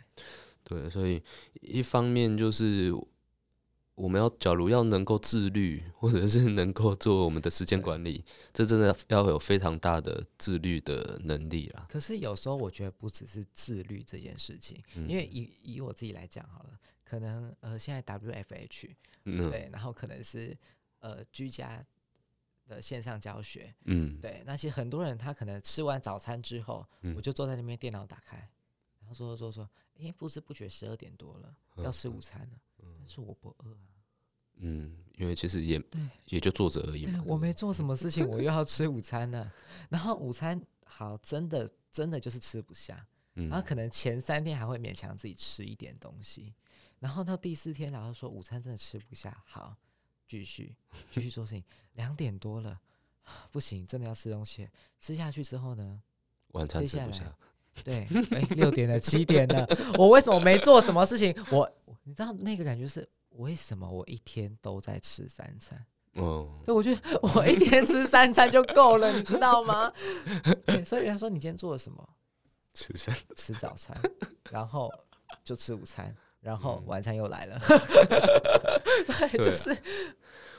[0.63, 1.21] 对，所以
[1.59, 2.93] 一方面就是。
[3.93, 11.85] 我们要，假如要能够自律，或者是 能够做我们的时间管理，这真的要有非常大的自律的能力啦。
[11.87, 16.69] 可是有时候我觉得不只是自律这件事情，因为以以我自己来讲好了，
[17.11, 18.95] 可能呃现在 WFH
[19.25, 20.57] 对，然后可能是
[20.99, 21.85] 呃居家
[22.69, 28.37] 的线上教学，嗯，对，那些很多人他可能吃完早餐之后，我就坐在那边电脑打开。
[29.01, 29.69] 然后说说说，
[29.99, 32.61] 哎，不知不觉十二点多了，要吃午餐了。
[32.97, 33.91] 但是我不饿啊。
[34.59, 35.83] 嗯，因为其实也
[36.27, 37.21] 也就坐着而已嘛。
[37.27, 39.51] 我没做什么事情，我又要吃午餐了。
[39.89, 43.05] 然后午餐好，真的真的就是吃不下。
[43.33, 46.53] 然后可能前三天还会勉强自己吃一点东西，
[47.01, 49.75] 然后到第四天，然后说午餐真的吃不下，好，
[50.27, 50.73] 继续
[51.11, 51.63] 继续做事情。
[51.95, 52.79] 两点多了，
[53.51, 54.69] 不行，真的要吃东西。
[54.99, 55.99] 吃下去之后呢，
[56.49, 57.23] 晚餐吃不下。
[57.83, 61.35] 对，哎，六点了，七点了，我为什么没做什么事情？
[61.51, 61.69] 我，
[62.03, 63.89] 你知道那个感觉是为什么？
[63.89, 65.83] 我一天都在吃三餐。
[66.13, 69.91] 哦，所以我觉得我一天吃三餐就够了，你知道吗？
[70.85, 72.07] 所以人家说你今天做了什么？
[72.73, 73.99] 吃餐吃早餐，
[74.51, 74.89] 然后
[75.43, 77.59] 就吃午餐，然后晚餐又来了。
[79.07, 79.69] 对，就是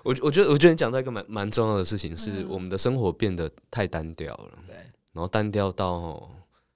[0.05, 4.59] 我我觉得我觉得你讲到一个蛮蛮重要的事情，是我们的生活变得太单调了。
[4.67, 4.77] 对，
[5.13, 6.31] 然后单调到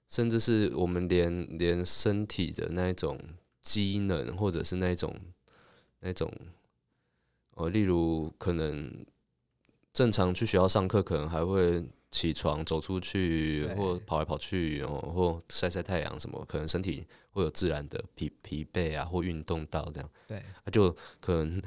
[0.07, 3.19] 甚至是我们连连身体的那一种
[3.61, 5.15] 机能，或者是那一种
[6.01, 6.31] 那种
[7.55, 9.05] 哦，例如可能
[9.93, 11.83] 正常去学校上课，可能还会。
[12.09, 20.09] 起床走出去，或跑来跑去，然后或晒晒太阳什么，可能身体会有自然的疲疲惫啊，或运动到这样。
[20.27, 20.41] 对，
[20.71, 21.61] 就可能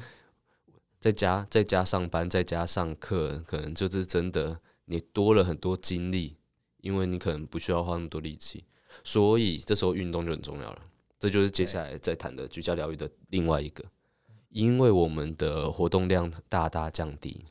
[0.98, 6.37] 在家在家上班，在家上课，可能就是真的你多了很多精力，
[6.81, 8.64] 因为你可能不需要花那么多力气，
[9.05, 10.83] 所以这时候运动就很重要了。
[11.18, 13.85] 这就是接下来在谈的居家疗愈的另外一个，
[14.48, 17.44] 因为我们的活动量大大降低。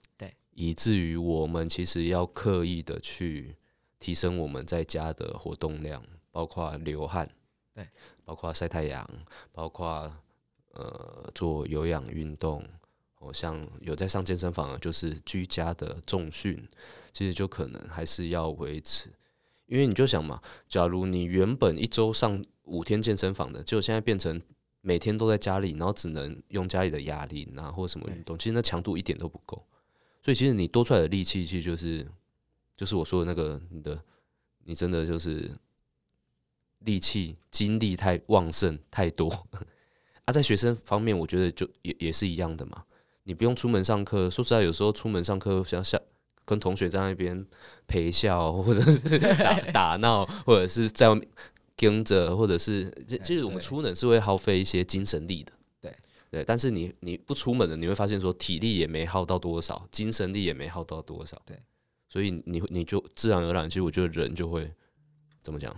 [0.59, 3.55] 以至于我们其实要刻意的去
[3.97, 7.29] 提升我们在家的活动量，包括流汗，
[7.73, 7.87] 对，
[8.25, 9.09] 包括晒太阳，
[9.53, 10.13] 包括
[10.73, 12.61] 呃做有氧运动，
[13.19, 16.61] 哦，像有在上健身房，就是居家的重训，
[17.13, 19.09] 其实就可能还是要维持，
[19.65, 24.41] 因为你就想嘛，假如你原本一周上五天健身房的，就现在变成
[24.81, 29.65] 每天都在家里，然后只能用家里的哑铃啊或什么运动，其实那强度一点都不够。
[30.21, 32.05] 所以其实你多出来的力气，其实就是，
[32.75, 33.99] 就是我说的那个你的，
[34.65, 35.51] 你真的就是
[36.79, 39.29] 力气精力太旺盛太多。
[40.25, 42.83] 啊，在学生方面，我觉得就也也是一样的嘛。
[43.23, 45.99] 你不用出门上课，说实在，有时候出门上课像像
[46.45, 47.45] 跟同学在那边
[47.87, 51.27] 陪笑，或者是打打闹，或者是在外面
[51.75, 52.91] 跟着，或者是
[53.23, 55.53] 其实我们出门是会耗费一些精神力的。
[56.29, 61.41] 对，但是你你不出门的，你会发现说体力也没耗到多少，精神力也没耗到多少。
[61.45, 61.57] 对，
[62.07, 64.71] 所以你你就自然而然，其实我觉得人就会
[65.43, 65.75] 怎么讲，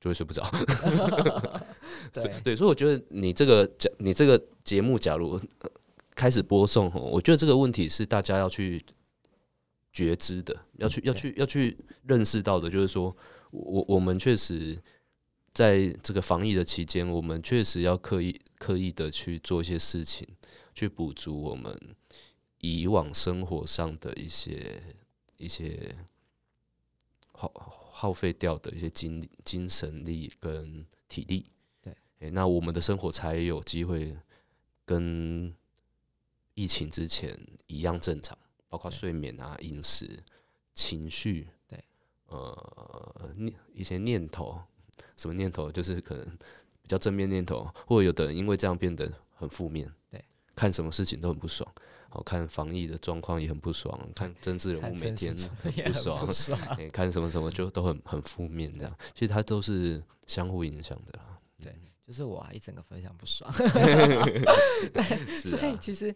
[0.00, 0.42] 就会睡不着。
[2.12, 5.40] 对对，所以我觉得你这个讲你这个节目，假如
[6.14, 8.84] 开始播送，我觉得这个问题是大家要去
[9.92, 13.16] 觉知的，要去要去要去认识到的，就是说
[13.50, 14.78] 我我们确实。
[15.54, 20.26] 在这个防疫的期间，我们确实要刻意刻意的去做一些事情，
[20.74, 21.96] 去补足我们
[22.58, 24.96] 以往生活上的一些
[25.36, 25.96] 一些
[27.32, 27.50] 耗
[27.92, 31.46] 耗费掉的一些精精神力跟体力。
[31.80, 34.16] 对，诶，那我们的生活才有机会
[34.84, 35.54] 跟
[36.54, 38.36] 疫情之前一样正常，
[38.68, 40.22] 包括睡眠啊、饮食、
[40.74, 41.84] 情绪，对，
[42.26, 44.60] 呃，念一些念头。
[45.16, 45.70] 什么念头？
[45.70, 46.38] 就是可能
[46.88, 49.86] 比较正面念头，或者有的人因为这样变得很负面。
[50.10, 50.24] 对，
[50.56, 51.70] 看什么事情都很不爽，
[52.08, 55.36] 好看防疫的状况也很不爽，看政治人物每天
[55.84, 56.26] 不爽，
[56.90, 58.72] 看什么什么就都很很负面。
[58.78, 61.38] 这样其实它都是相互影响的啦。
[61.62, 63.52] 对，就是我一整个分享不爽。
[64.94, 66.14] 对，所以其实。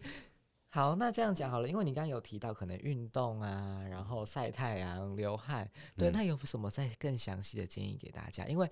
[0.75, 8.43] 好，那这样讲好了，因为你刚刚有提到可能运动啊，然后晒太阳、流汗，对，那有什么再更详细的建议给大家？
[8.47, 8.67] 因为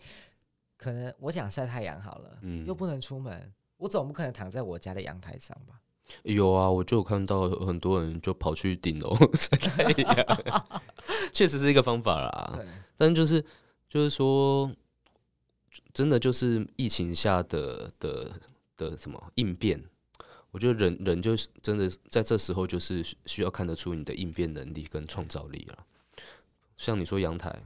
[0.82, 5.80] 可能我想晒太阳好了，嗯，又不能出门，我总不可能躺在我家的阳台上吧？
[6.24, 10.82] 有啊，我就有看到很多人就跑去顶楼 晒太阳，
[11.32, 12.60] 确实是一个方法啦。
[12.98, 13.46] 但就是
[13.88, 14.72] 就是说，
[15.94, 18.32] 真的就是疫情下的的
[18.76, 19.82] 的什么应变。
[20.50, 25.86] 我觉得人人就是真的在这时候就是需要看得出你的应变能力跟创造力了。
[26.76, 27.64] 像你说阳台，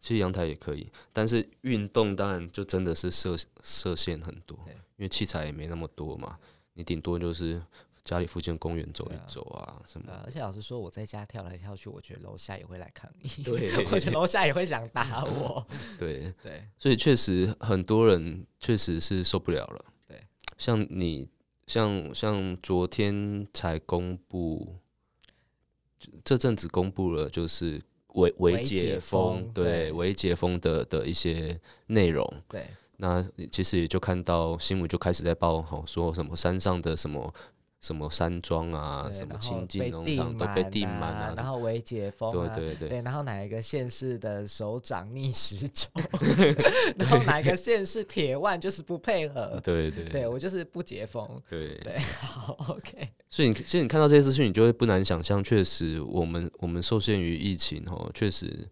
[0.00, 4.58] 其实阳台也可以，但是运动当然就真的是设设限很多，
[4.96, 6.38] 因为器材也没那么多嘛。
[6.74, 7.60] 你顶多就是
[8.04, 10.12] 家里附近公园走一走啊什么。
[10.24, 15.66] 而且老实说，我在家跳来跳去，我觉得楼下也会来抗议， 对， 而且楼下也会想打我。
[15.98, 19.84] 对对，所以确实很多人确实是受不了了。
[20.06, 20.20] 对，
[20.58, 21.28] 像你。
[21.68, 24.76] 像像昨天才公布，
[26.22, 27.82] 这阵子公布了，就是
[28.16, 32.30] 微微解解封对对微解封的的一些内容。
[32.48, 32.66] 对
[32.98, 37.32] 那其实也就看到新闻就开始在报，吼说什么山上的什么
[37.80, 43.02] 什么山庄啊，什么亲近农场都被满订满啊，然后微解封啊，对对对。
[43.02, 45.90] 然后哪一个县市的首长逆时钟，
[46.98, 50.04] 然后哪一个县市铁腕就是不配合，对对。
[50.06, 51.74] 对我就是不解封，对。
[51.78, 58.68] 对，好，OK，所以你所以你看到这些资讯，你就会不难想象，确实我们我们受限于疫情哦，确实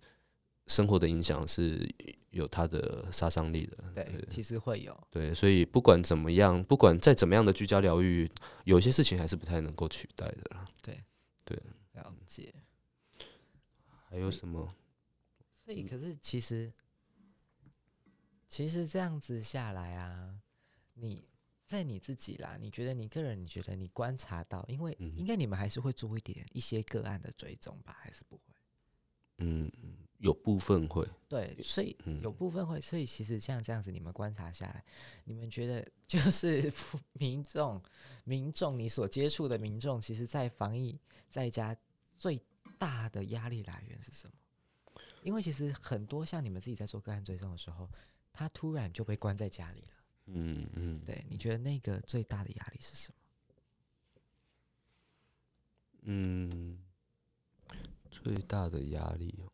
[0.66, 1.88] 生活的影响是
[2.34, 3.84] 有它的杀伤力的。
[3.94, 8.30] 对，其实会有，对，所以不管怎么样，不管再怎么样的居家疗愈，
[8.64, 10.68] 有些事情还是不太能够取代的啦。
[10.82, 11.02] 对
[11.44, 11.58] 对
[11.92, 12.52] 了解。
[14.10, 14.72] 还有什么？
[15.64, 16.72] 所以，可是其实，
[18.48, 20.38] 其实这样子下来啊，
[20.94, 21.24] 你
[21.64, 28.42] 在你自己啦，你觉得你个人，你觉得你观察到，因为嗯应该你们还是会做一点一些个案的追踪吧，还是不会？
[29.38, 29.72] 嗯，
[30.18, 34.84] 有部分会，对，所以嗯有部分会，所以其实像这样子，你们观察下来，
[35.24, 36.72] 你们觉得就是
[37.14, 37.82] 民众、
[38.24, 40.98] 民众你所接触的民众，其实在防疫
[41.28, 41.76] 在家
[42.16, 42.40] 最
[42.78, 44.34] 大的压力来源是什么？
[45.22, 47.88] 因为其实很多像你们自己在做个案追踪的时候，
[48.32, 49.88] 他突然就被关在家里了。
[50.26, 53.14] 嗯嗯，对，你觉得那个最大的压力是什么？
[56.06, 56.78] 嗯，
[58.10, 59.50] 最大的压力哦，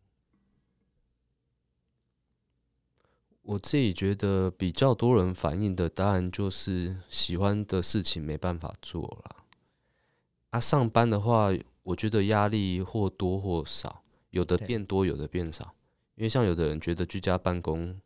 [3.42, 9.36] 我自己觉得比较多人反映的，当然就是喜欢的事情没办法做了。
[10.50, 11.50] 啊，上班的话，
[11.82, 15.74] 我觉得压力或多或少，有的变多，有的变少。
[16.16, 17.98] 因为像有的人觉得居家办公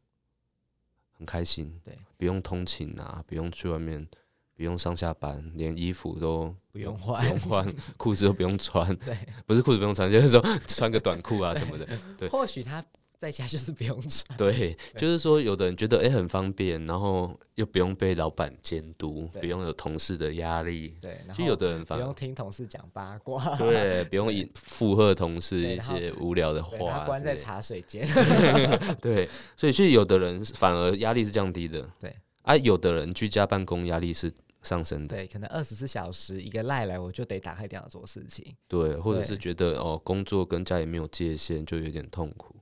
[1.10, 4.06] 很开心，对，不用通勤啊，不用去外面，
[4.54, 11.88] 不用上下班，连衣服都不用换不用换，裤子都不用穿， 对，不是裤子不用穿，就是说穿个短裤啊什么的。
[12.16, 12.84] 对或许他
[13.24, 14.36] 在家就是不用穿。
[14.36, 20.94] 对，就是说有的人觉得哎、诶很方便，然后又不用被老板监督，不用有同事的压力。
[21.00, 28.06] 对，然其实有的人反而不用听同事讲八卦， 对，不用引附和同事一些无聊的对，话他关在茶水间。
[29.00, 32.14] 对，所以其实有的人反而压力是降低的，对。
[32.42, 34.30] 啊，有的人居家办公压力是
[34.62, 38.54] 上升的，对，可能二十四小时一个赖来，我就得打开电脑做事情。
[38.68, 42.54] 对，或者是觉得哦工作跟家里没有界限，就有点痛苦，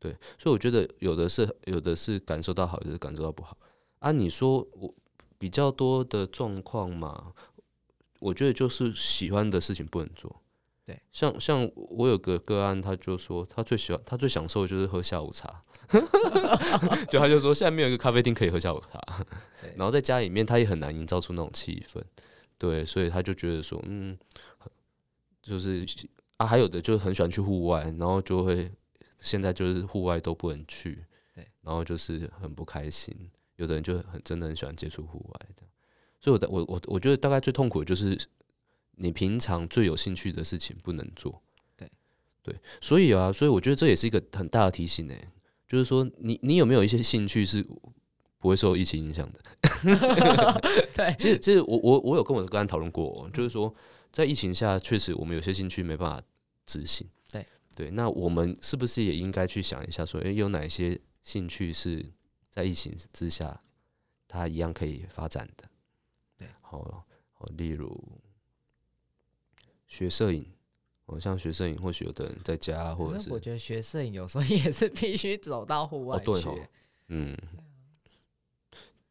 [0.00, 3.56] 对，所以我觉得有的是有的是感受到好，有的是感受到不好
[3.98, 4.12] 啊。
[4.12, 4.94] 你说我
[5.38, 7.32] 比较多的状况嘛，
[8.20, 10.40] 我觉得就是喜欢的事情不能做。
[10.84, 15.62] 对，像像我有个个案，他就说他最喜欢他最享受的就是喝下午茶，
[17.10, 18.98] 就他就说现在没有一个咖啡厅可以喝下午茶，
[19.76, 22.00] 然后在家里面他也很难营造出那种气氛，
[22.56, 24.16] 对，所以他就觉得说，嗯，
[25.42, 25.84] 就是
[26.38, 28.72] 啊，还有的就是很喜欢去户外，然后就会
[29.20, 31.04] 现在就是户外都不能去，
[31.34, 33.14] 对，然后就是很不开心。
[33.56, 35.46] 有的人就很真的很喜欢接触户外
[36.20, 38.16] 所以我的我我我觉得大概最痛苦的就是
[38.92, 41.42] 你平常最有兴趣的事情不能做，
[41.76, 41.90] 对
[42.42, 45.14] 对，所以啊，所以我觉得这也是一个很大的提醒呢、
[45.66, 47.62] 就是说你你有没有一些兴趣是
[48.38, 49.40] 不会受疫情影响的？
[50.94, 53.72] 对，其实，其实我我我有跟我的个案讨论过哦，就是说，
[54.12, 56.22] 在疫情下，确实我们有些兴趣没办法
[56.64, 57.06] 执行。
[57.78, 62.04] 对对，那我们是不是也应该去想一下，说，诶，有哪些兴趣是
[62.50, 63.62] 在疫情之下，
[64.26, 65.64] 它一样可以发展的？
[66.36, 67.96] 对，好，好，例如
[69.86, 70.44] 学摄影，
[71.06, 76.58] 哦，像学摄影，或许有的人在家，或者是我觉得学摄影有时候 也是必须走到户外去，哦，
[77.08, 77.36] 嗯，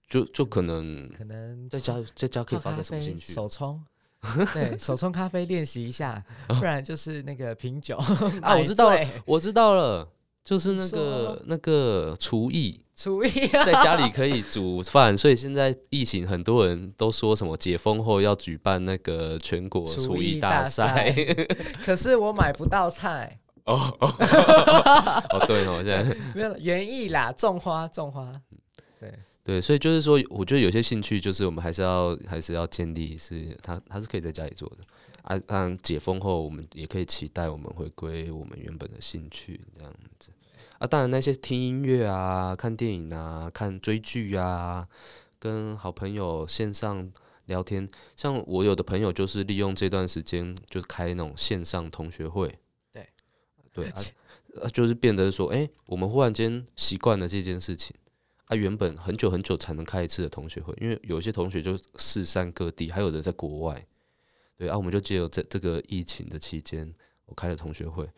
[0.09, 3.31] 就就可能可能在家在家可以发展什么兴趣？
[3.31, 3.81] 手冲，
[4.53, 7.97] 对，手冲咖啡练习一下，不然就是那个品酒
[8.41, 10.07] 啊我知道了我知道了，
[10.43, 13.29] 就是那个那个厨艺，厨艺。
[13.65, 21.13] 在家里可以煮饭，所以现在疫情很多人都说什么解封后要举办那个全国厨厨艺艺大赛。
[21.85, 24.15] 可是我买不到菜，哦哦
[25.29, 26.17] 哦，对哦，现在。
[26.33, 28.31] 没有园艺啦，种花种花，
[28.99, 29.13] 对
[29.47, 34.79] 对，所以就是说，我觉得有些兴趣就是我们还是要还是要建立是它它是可以在家里做的
[35.21, 35.39] 啊。
[35.39, 40.31] 当然解封后，我们也可以期待我们回归我们原本的兴趣这样子
[40.79, 40.85] 啊。
[40.85, 44.85] 当然那些听音乐啊、看电影啊、看追剧啊，
[45.39, 47.09] 跟好朋友线上
[47.45, 52.53] 聊天，像我有的朋友就是利用这段时间就开那种线上同学会，
[52.91, 53.07] 对
[53.71, 53.89] 对
[54.73, 57.95] 就是变得说，哎、我们忽然间习惯了这件事情。
[58.47, 63.85] 啊，原本很久很久才能开一次的同学会，因为有些同学就四散各地，还有的在国外，
[64.57, 66.93] 对啊，我们就借由这这个疫情的期间，
[67.25, 68.09] 我开了同学会，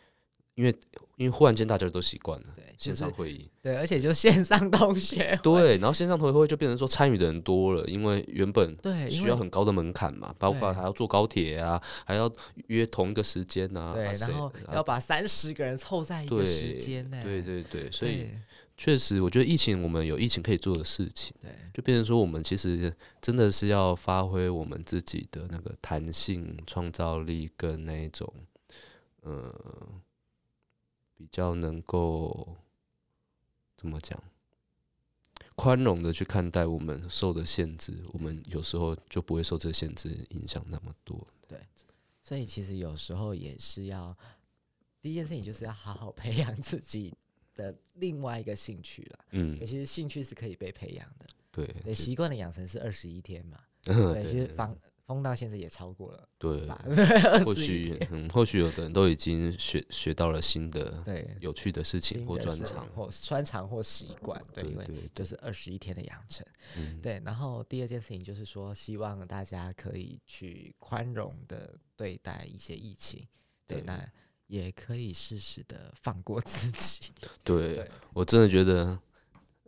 [0.53, 0.75] 因为
[1.17, 12.31] 因为忽然间大家都习惯了对，线上会议，对，而且就线上同学，对，然后线上同学会就变成说参与的人多了，因为原本对需要很高的门槛嘛，包括还要坐高铁啊，还要
[12.67, 18.29] 约同一个时间啊，对，然后要把三十个人凑在一个时间呢，对对对，所以
[18.79, 28.33] 确实，我觉得疫情我们有疫情可以做的事情，对，就变成说我们其实真的是要发挥我们自己的那个弹性、创造力跟那一种，
[29.21, 29.53] 呃。
[31.19, 32.55] 比较能够
[33.75, 34.17] 怎么讲，
[35.53, 41.27] 宽容的去看待我们受的限制，我们有时候就不会受这限制影响那么多。
[41.45, 41.59] 对，
[42.23, 44.15] 所以其实有时候也是要
[45.01, 47.13] 第一件事情就是要好好培养自己
[47.59, 49.19] 的另外一个兴趣了。
[49.31, 51.27] 嗯，其实兴趣是可以被培养的。
[51.51, 53.59] 对，习惯的养成是二十一天嘛。
[53.83, 54.75] 对，其实方。
[55.09, 56.67] 封到现在也超过了， 对，
[57.43, 66.45] 或许嗯，或许有的人都已经学学到了新的、对有趣的事情或专长或专长或习惯，对，因为就是二十一天的养成，
[67.01, 67.19] 对。
[67.25, 73.27] 然后第二件事情就是说，希望大家可以去宽容的对待一些疫情，
[73.65, 74.07] 对，那
[74.49, 77.09] 也可以适时的放过自己。
[77.45, 78.99] 对我真的觉得，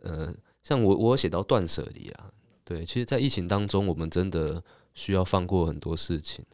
[0.02, 2.30] 呃，像我我写到断舍离啊，
[2.62, 4.62] 对，其实，在疫情当中，我们真的。
[4.94, 6.44] 需要放过很多事情，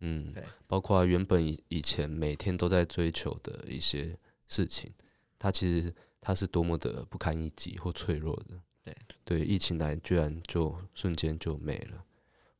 [0.00, 0.32] 嗯，
[0.66, 4.18] 包括原本以以前每天都在追求的一些
[4.48, 4.90] 事情，
[5.38, 12.02] 它其实它是多么的不堪一击或脆弱的，对对，疫情来居然就瞬间就没了，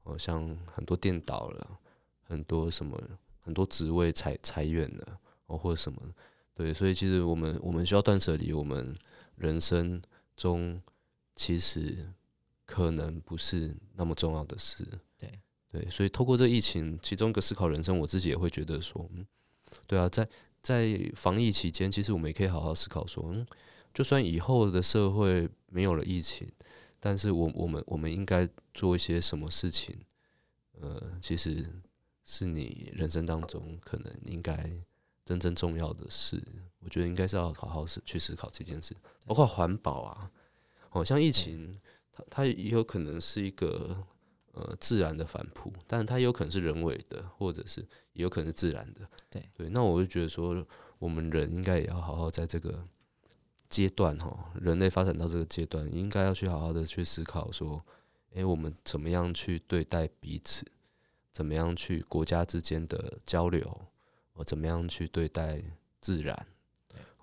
[0.03, 1.79] 哦，像很多店倒了，
[2.25, 3.01] 很多什么
[3.43, 5.07] 很多职位裁裁员的，
[5.47, 6.01] 哦或者什么，
[6.55, 8.95] 对，所以其实我们我们需要断舍离，我们
[9.37, 10.01] 人生
[10.37, 10.81] 中
[11.37, 12.11] 其实
[12.65, 14.87] 可能不是那么重要的事。
[15.69, 19.25] 对，所以透过这疫情，其中一个思考人生，我自己也会觉得说，嗯，
[19.87, 20.29] 对啊，在
[20.61, 23.47] 在防疫期间，其实我们也可以好好思考说，嗯，
[23.95, 26.47] 就算以后的社会没有了疫情，
[27.01, 29.97] 但是我我们我们应该做一些什么事情？
[30.79, 31.67] 呃，其实
[32.25, 34.71] 是你人生当中可能应该
[35.25, 36.43] 真正重要的事，
[36.81, 38.97] 我觉得应该是要好好思去思考这件事，
[39.27, 40.31] 包括环保啊，
[40.89, 41.81] 好像疫情，
[42.13, 44.07] 它它也有可能是一个。
[44.55, 47.81] 呃，自然的反扑，但是它有可能是人为的，或者是
[48.13, 49.01] 也有可能是自然的。
[49.31, 50.63] 对对，那我就觉得说，
[50.99, 52.87] 我们人应该也要好好在这个
[53.71, 57.83] 阶段哈，人类发展到这个阶段，应该要去好好的去思考说，
[58.35, 60.67] 诶，我们怎么样去对待彼此？
[61.33, 63.89] 怎么样去国家之间的交流？
[64.35, 65.63] 我怎么样去对待
[66.01, 66.47] 自然？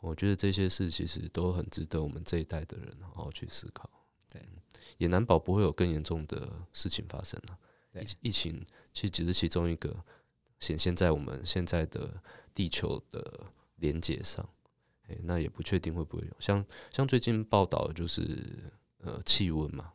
[0.01, 3.89] 我觉得这些事其实都很值得我们这一代的人好好去思考。
[4.32, 4.41] 对。
[4.97, 7.57] 也难保不会有更严重的事情发生了。
[8.01, 9.95] 疫疫情其实只是其中一个
[10.60, 12.22] 显现在我们现在的
[12.53, 13.45] 地球的
[13.78, 14.47] 连接上，
[15.07, 16.34] 哎，那也不确定会不会有。
[16.39, 19.91] 像像最近报道就是呃气温嘛，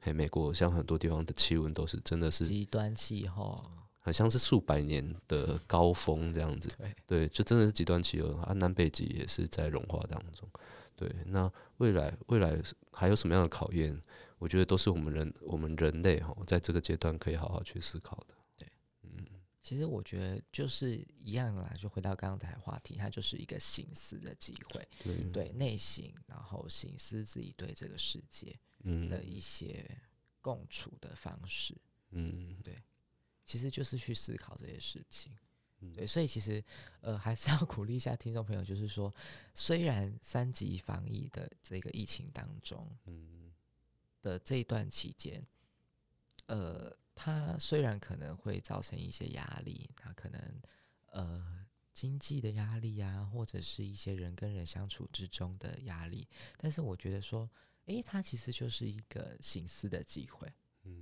[0.00, 3.56] 对，嘿，美国像很多地方的气温都是真的是极端气候，
[4.00, 6.68] 很像是数百年的高峰这样子。
[6.78, 10.48] 对，对，就真的是极端气候啊，南北极也是在融化当中。
[10.96, 12.60] 对，那未来未来
[12.92, 13.98] 还有什么样的考验？
[14.38, 18.34] 我觉得都是我们人我们人类哈，在这个阶段可以好好去思考的。
[19.70, 24.88] 其实我觉得就是一样啦，就回到刚才话题，它就是一个醒思的机会，
[25.32, 28.58] 对内省，然后醒思自己对这个世界
[29.08, 29.88] 的一些
[30.40, 31.72] 共处的方式。
[32.10, 32.82] 嗯，对，
[33.46, 35.32] 其实就是去思考这些事情。
[35.94, 36.60] 对，所以其实
[37.00, 39.14] 呃，还是要鼓励一下听众朋友，就是说，
[39.54, 43.52] 虽然三级防疫的这个疫情当中，嗯。
[44.20, 45.46] 的这一段期间，
[46.46, 46.92] 呃，
[47.22, 50.62] 它虽然可能会造成一些压力，它可能
[51.12, 57.46] 呃经济的压力啊，或者是一些人跟人相处之中的压力，但是我觉得说，
[57.84, 60.50] 诶，它其实就是一个醒思的机会，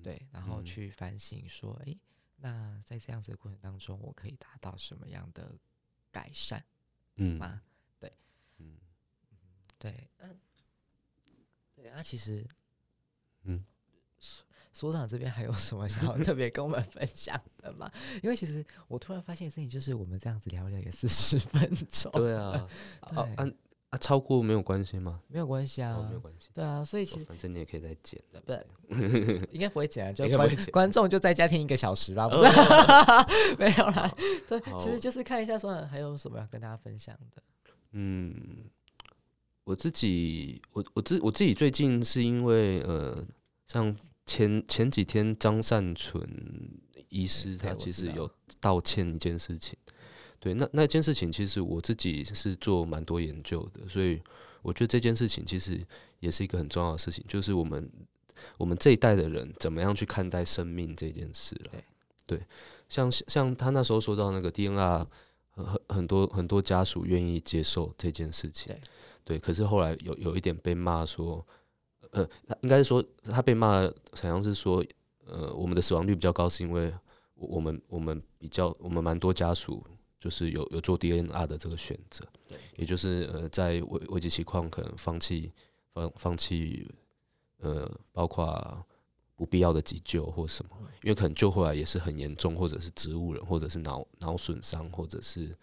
[0.02, 1.96] 对，然后去反省说，诶，
[2.34, 5.56] 那在这样子的过程当中，我可以达到什么样的
[6.10, 6.64] 改善？
[7.14, 7.62] 嗯吗？
[8.00, 8.12] 对，
[8.56, 8.76] 嗯，
[9.78, 10.40] 对，嗯，
[11.76, 12.44] 对，啊，其实。
[13.42, 13.64] 嗯，
[14.78, 17.90] 所长这边还有什么想要特别跟我们分享的吗？
[18.22, 22.12] 因为其实我突然发现事情，就是我们这样子聊聊也四十分钟。
[22.12, 22.64] 对啊，
[23.00, 23.50] 啊啊
[23.90, 23.98] 啊！
[23.98, 25.20] 超过没有关系吗？
[25.26, 26.50] 没有关系啊，没有关系。
[26.54, 28.94] 对啊，所以其实反正你也可以再剪的，不
[29.50, 32.42] 应该不会剪啊，就观观众就在家听一个小时吧，不是？
[33.58, 34.14] 没有啦，
[34.46, 37.42] 对，其实就是看一下说还有什么要跟大家分享的。
[37.90, 38.70] 嗯。
[39.64, 43.22] 我自己，我我自我自己最近是因为呃，
[43.66, 43.94] 像
[44.28, 46.28] 前前几天张善存
[47.08, 49.74] 医师他其实有道歉一件事情，
[50.38, 54.20] 对，那那件事情其实我自己是做蛮多研究的，所以
[54.60, 55.82] 我觉得这件事情其实
[56.20, 57.90] 也是一个很重要的事情，就是我们
[58.58, 61.80] 我们这一代的人怎么样去看待生命这件事了。
[62.26, 62.42] 对，
[62.90, 65.06] 像像他那时候说到那个 DNR，
[65.52, 68.76] 很很很多很多家属愿意接受这件事情。
[69.24, 71.46] 对，可是后来有有一点被骂说，
[72.10, 72.28] 呃，
[72.62, 74.84] 应该是说他被骂，好像是说，
[75.26, 76.92] 呃，我们的死亡率比较高，是因为
[77.34, 79.84] 我们我们比较我们蛮多家属
[80.18, 85.52] 就是有有做 DNR 的这个选择，对，也就是呃在危危机情况可能放弃
[85.92, 86.90] 放放弃，
[87.58, 88.84] 呃，包括
[89.36, 90.70] 不必要的急救或什么，
[91.02, 95.56] 因为可能救回来也是很严重，或者是植物人，或者是脑脑损伤，或者是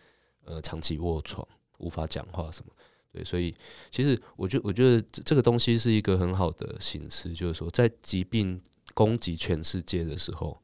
[0.46, 1.46] 呃长期卧床
[1.80, 2.72] 无法讲话什么。
[3.16, 3.56] 对，所以
[3.90, 8.62] 其实我觉我觉得这个东西是一个很好的形式，就是说，在疾病
[8.94, 10.62] 攻击全世界的时候，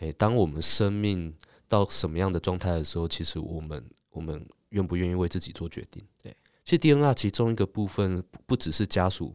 [0.00, 1.34] 诶，当我们生命
[1.68, 6.04] 到什么样的状态的时候，其实我们我们愿不愿意为自己做决定？
[6.22, 6.36] 对，
[6.66, 9.34] 其实 DNR 其中一个部分不只是家属，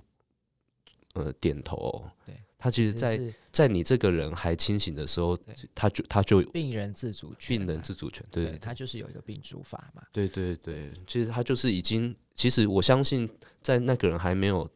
[1.13, 2.35] 呃，点头，对。
[2.63, 3.19] 他其实，在
[3.51, 5.35] 在你这个人还清醒的时候，
[5.73, 10.03] 他就他就病人自主权，病人自主权，对，他就是有一个病主法嘛。
[10.11, 13.29] 对对对，其实他就是已经，其实我相信，
[13.61, 14.67] 在那个人还没有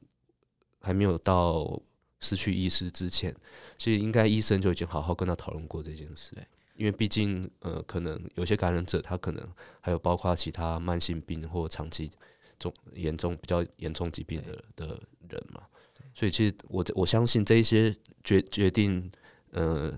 [0.81, 1.81] 还没有到
[2.19, 3.35] 失去意识之前，
[3.75, 6.35] 其实应该医生就已经好好跟他讨论过这件事。
[6.35, 6.45] 对，
[6.75, 9.43] 因为毕竟呃，可能有些感染者他可能
[9.81, 12.07] 还有包括其他慢性病或长期
[12.59, 15.63] 重严重比较严重疾病的的人嘛。
[16.13, 17.91] 所以，其实我我相信这一些
[18.23, 19.11] 决决定，
[19.49, 19.91] 呃，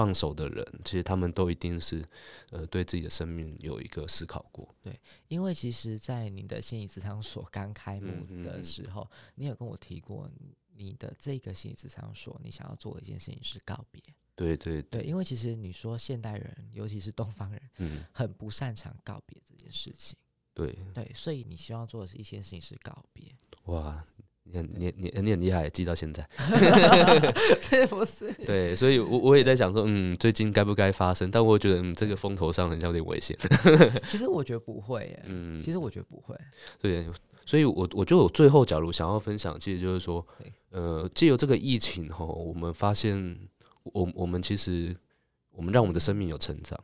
[0.00, 2.02] 放手的人，其实他们都一定是，
[2.48, 4.66] 呃，对自己的生命有一个思考过。
[4.80, 4.98] 对，
[5.28, 10.26] 因为其实，在你的心理咨商所刚开幕的时候，你有跟我提过，
[10.74, 14.02] 你的这个心理咨商所，你想要做的一件事情是告别。
[14.34, 20.16] 对对对，因为其实你说现代人，尤其是东方人，嗯，很不擅长告别这件事情。
[20.54, 23.24] 对对，所以你希望做的是一件事情是告别。
[23.64, 24.02] 哇。
[24.52, 26.26] 你你你你很厉害，记到现在，
[27.60, 28.32] 是不是？
[28.46, 31.30] 对，所以，我我也在想说，嗯，最近该不该发生？
[31.30, 33.36] 但我觉得，嗯，这个风头上好像有点危险。
[34.08, 36.34] 其实我觉得不会，耶，嗯，其实我觉得不会。
[36.80, 37.06] 对，
[37.46, 40.26] 所以，我我就我最后，假如想要分享，其实就是说，
[40.70, 43.38] 呃，借由这个疫情哈，我们发现，
[43.84, 44.96] 我我们其实，
[45.52, 46.78] 我们让我们的生命有成长。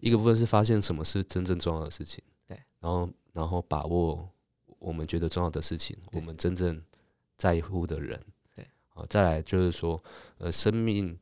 [0.00, 4.28] 一个部分是发现什么是真正重要的事情，对，然后然后把握
[4.78, 6.80] 我们觉得重要的事情，我们真正。
[7.38, 8.20] 在乎的人，
[8.54, 10.02] 对，好，再来就是说，
[10.38, 11.16] 呃，生命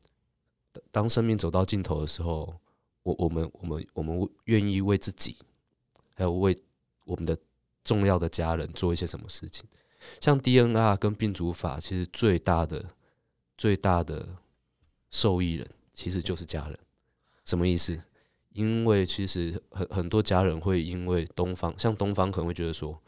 [0.91, 2.59] 当生命走到尽头的时候，
[3.03, 5.37] 我我们我们我们愿意为自己，
[6.15, 6.57] 还有为
[7.05, 7.37] 我们的
[7.85, 9.65] 重要的家人做一些什么事情？
[10.19, 12.83] 像 DNR 跟病毒法，其实最大的
[13.59, 14.27] 最大的
[15.11, 16.79] 受益人其实就是家人。
[17.45, 18.01] 什么意思？
[18.55, 22.99] 因为其实很很多家人会因为东方，像东方可能会觉得说。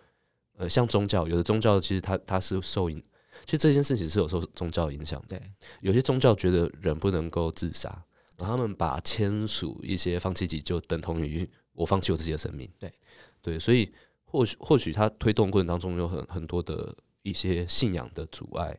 [0.59, 3.01] 呃，像宗教，有的宗教其实它它是受影，
[3.45, 5.39] 其实这件事情是有受宗教影响的。
[5.39, 7.89] 对，有些宗教觉得人不能够自杀，
[8.37, 12.69] 然后他们把签署一些放弃急救等同于我放弃我自己的生命。
[12.77, 12.93] 对，
[13.41, 13.89] 对，所以
[14.25, 16.93] 或许或许他推动过程当中有很很多的
[17.23, 18.77] 一些信仰的阻碍。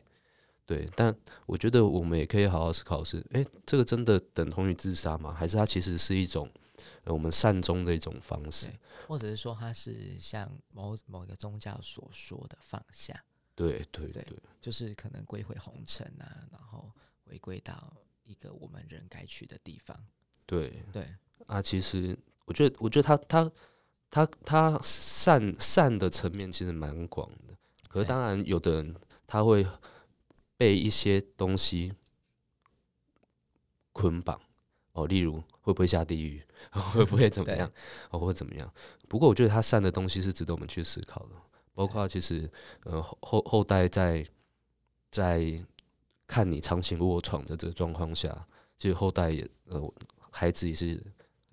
[0.66, 1.16] 对，但
[1.46, 5.32] 我觉得我们也可以好好思考是，哎，这个真的等同于自杀吗？
[5.32, 6.46] 还是它其实是一种？
[7.04, 8.68] 我们善终的一种方式，
[9.08, 13.24] 或者是说，它是像某某一个宗教所说的放下，
[13.54, 14.24] 对对对，
[14.60, 16.92] 就是可能归回红尘啊，然后
[17.24, 17.92] 回归到
[18.24, 19.98] 一个我们人该去的地方。
[20.46, 20.82] 对。
[20.92, 21.06] 对。
[21.46, 23.50] 啊，其实我觉得，我觉得他他
[24.10, 27.56] 他他善善的层面其实蛮广的，
[27.88, 28.94] 可是当然，有的人
[29.26, 29.66] 他会
[30.56, 31.94] 被一些东西
[33.92, 34.40] 捆绑。
[34.92, 36.42] 哦，例如会不会下地狱？
[36.92, 37.70] 会不会怎么样？
[38.10, 38.70] 哦，会怎么样？
[39.08, 41.30] 不过我觉得他善的东西是值得我们去思考的，
[41.72, 42.50] 包括其实，
[42.84, 44.26] 呃，后后代在
[45.10, 45.64] 在
[46.26, 48.46] 看你长期卧床的这个状况下，
[48.78, 49.94] 其实后代也呃，
[50.30, 51.02] 孩子也是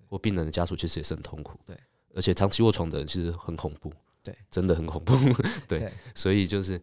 [0.08, 1.58] 或病人的家属其实也是很痛苦。
[1.64, 1.76] 对，
[2.14, 3.92] 而且长期卧床的人其实很恐怖。
[4.22, 5.14] 对，真的很恐怖。
[5.66, 6.80] 对，所以就是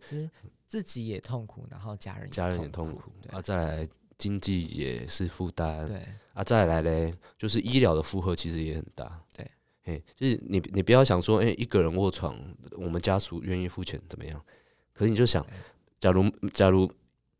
[0.67, 3.87] 自己也痛苦，然后家人家人也痛苦，啊，再来。
[4.17, 6.01] 经济也是负担，对。
[6.33, 9.49] 啊，再来嘞，就是医疗的负荷其实也很大，对，
[9.83, 12.37] 嘿，就是你你不要想说，哎，一个人卧床，
[12.73, 14.43] 我们家属愿意付钱怎么样？
[14.93, 15.45] 可是你就想，
[15.97, 16.91] 假如假如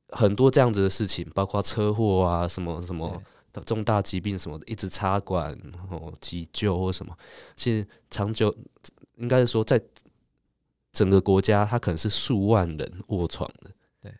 [0.08, 3.22] 很多这样子的事情，包括车祸啊，什么什么
[3.66, 5.52] 重大疾病什么的，一直插管
[5.90, 7.14] 哦，急救或什么，
[7.58, 8.56] 其实长久
[9.18, 9.82] 应该是说，在
[10.94, 14.14] 整个国家，它可能是数万人卧床的，对，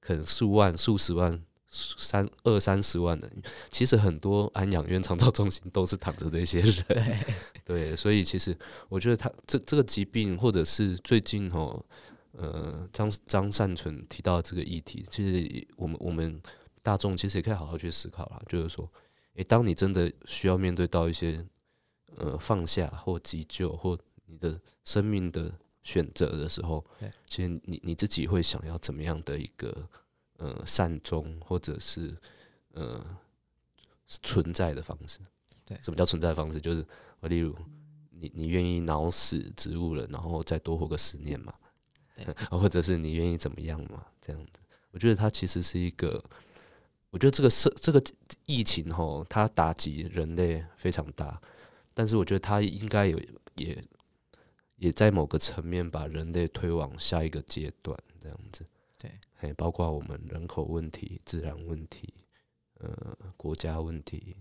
[0.00, 1.38] 可能数万、数十万。
[1.74, 6.84] 三二三十万人，其实很多安养院、长照中心都是躺着的一些人。
[7.64, 8.54] 对，所以其实
[8.90, 11.82] 我觉得他这这个疾病，或者是最近哦，
[12.32, 16.38] 呃，张张善存提到这个议题，其实我们我们
[16.82, 18.86] 大众其实也可以好好去思考啦，就是说，
[19.36, 21.42] 诶，当你真的需要面对到一些
[22.18, 25.50] 呃放下或急救或你的生命的
[25.82, 29.88] 选择的时候，对，其实你你自己会想要怎么样的一个？
[30.42, 32.16] 呃，善终或者是
[32.72, 33.00] 呃
[34.08, 35.20] 存在的方式，
[35.64, 36.60] 对，什么叫存在的方式？
[36.60, 36.84] 就是
[37.20, 37.56] 例如
[38.10, 41.54] 你你愿意脑死植物人，然后再多活个十年嘛，
[42.50, 44.04] 或者是你愿意怎么样嘛？
[44.20, 44.58] 这样子，
[44.90, 46.20] 我觉得它其实是一个，
[47.10, 48.02] 我觉得这个是这个
[48.44, 51.40] 疫情吼，它打击人类非常大，
[51.94, 53.16] 但是我觉得它应该有
[53.54, 53.84] 也
[54.74, 58.66] 也在某个层面把人类推往下一个阶段，这样子。
[59.02, 62.14] 对，还包括我们人口问题、自然问题、
[62.74, 64.36] 呃，国家问题、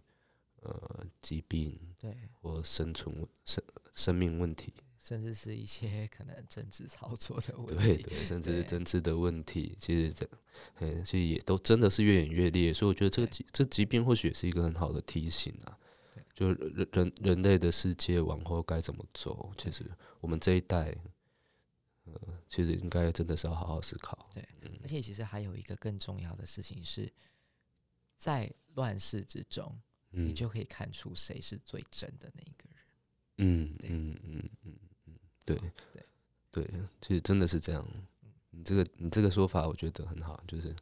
[0.62, 3.64] 呃，疾病，对，或生存生
[3.96, 10.30] 生命问题，甚至是一些可能政治操作的问题，对对，甚至是政治的问题，其实这，
[10.76, 15.76] 嗯，其实也都真的是越演越烈，所以我觉得这个疾这疾病或许也是一个很好的提醒啊，
[16.36, 19.84] 就人人人类的世界往后该怎么走，其实
[20.20, 20.96] 我们这一代。
[22.14, 24.30] 呃，其实应该真的是要好好思考。
[24.34, 24.48] 对，
[24.82, 27.12] 而且其实还有一个更重要的事情是，
[28.18, 32.78] 在乱世之中，你就可以看出谁是最真的那一个人。
[33.38, 34.76] 嗯嗯嗯嗯
[35.08, 35.58] 嗯，对
[36.52, 37.88] 对对，其实真的是这样。
[38.52, 40.44] 你这个你这个说法，我觉得很好。
[40.48, 40.76] 就是，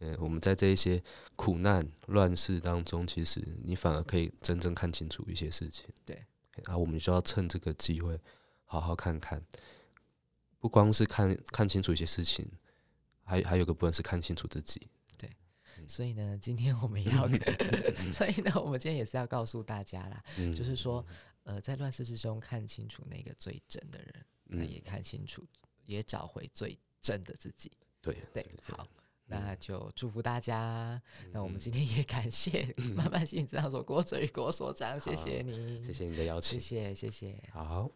[0.00, 1.02] 嗯，我们在这一些
[1.36, 5.86] 苦难乱世当中，其实你反而可以真正看清楚一些事情。
[6.04, 6.26] 对，
[6.64, 8.20] 然后我们就要趁这个机会，
[8.64, 9.40] 好好看看。
[10.62, 12.48] 不光是看看清楚一些事情，
[13.24, 14.86] 还还有个部分是看清楚自己。
[15.18, 15.28] 对，
[15.88, 17.28] 所以呢，今天我们要，
[18.12, 20.22] 所以呢，我们今天也是要告诉大家啦，
[20.54, 21.04] 就是说，
[21.42, 25.44] 呃，在乱世之中看清楚那个最真的人，那也看清楚，
[25.84, 27.72] 也找回最真的自己。
[28.00, 28.86] 对对，好，
[29.26, 31.02] 那就祝福大家。
[31.32, 37.90] 那我们今天也感谢 慢慢心这样说，郭哲宇郭所长，谢谢你，谢谢你的邀请，谢谢谢谢，好。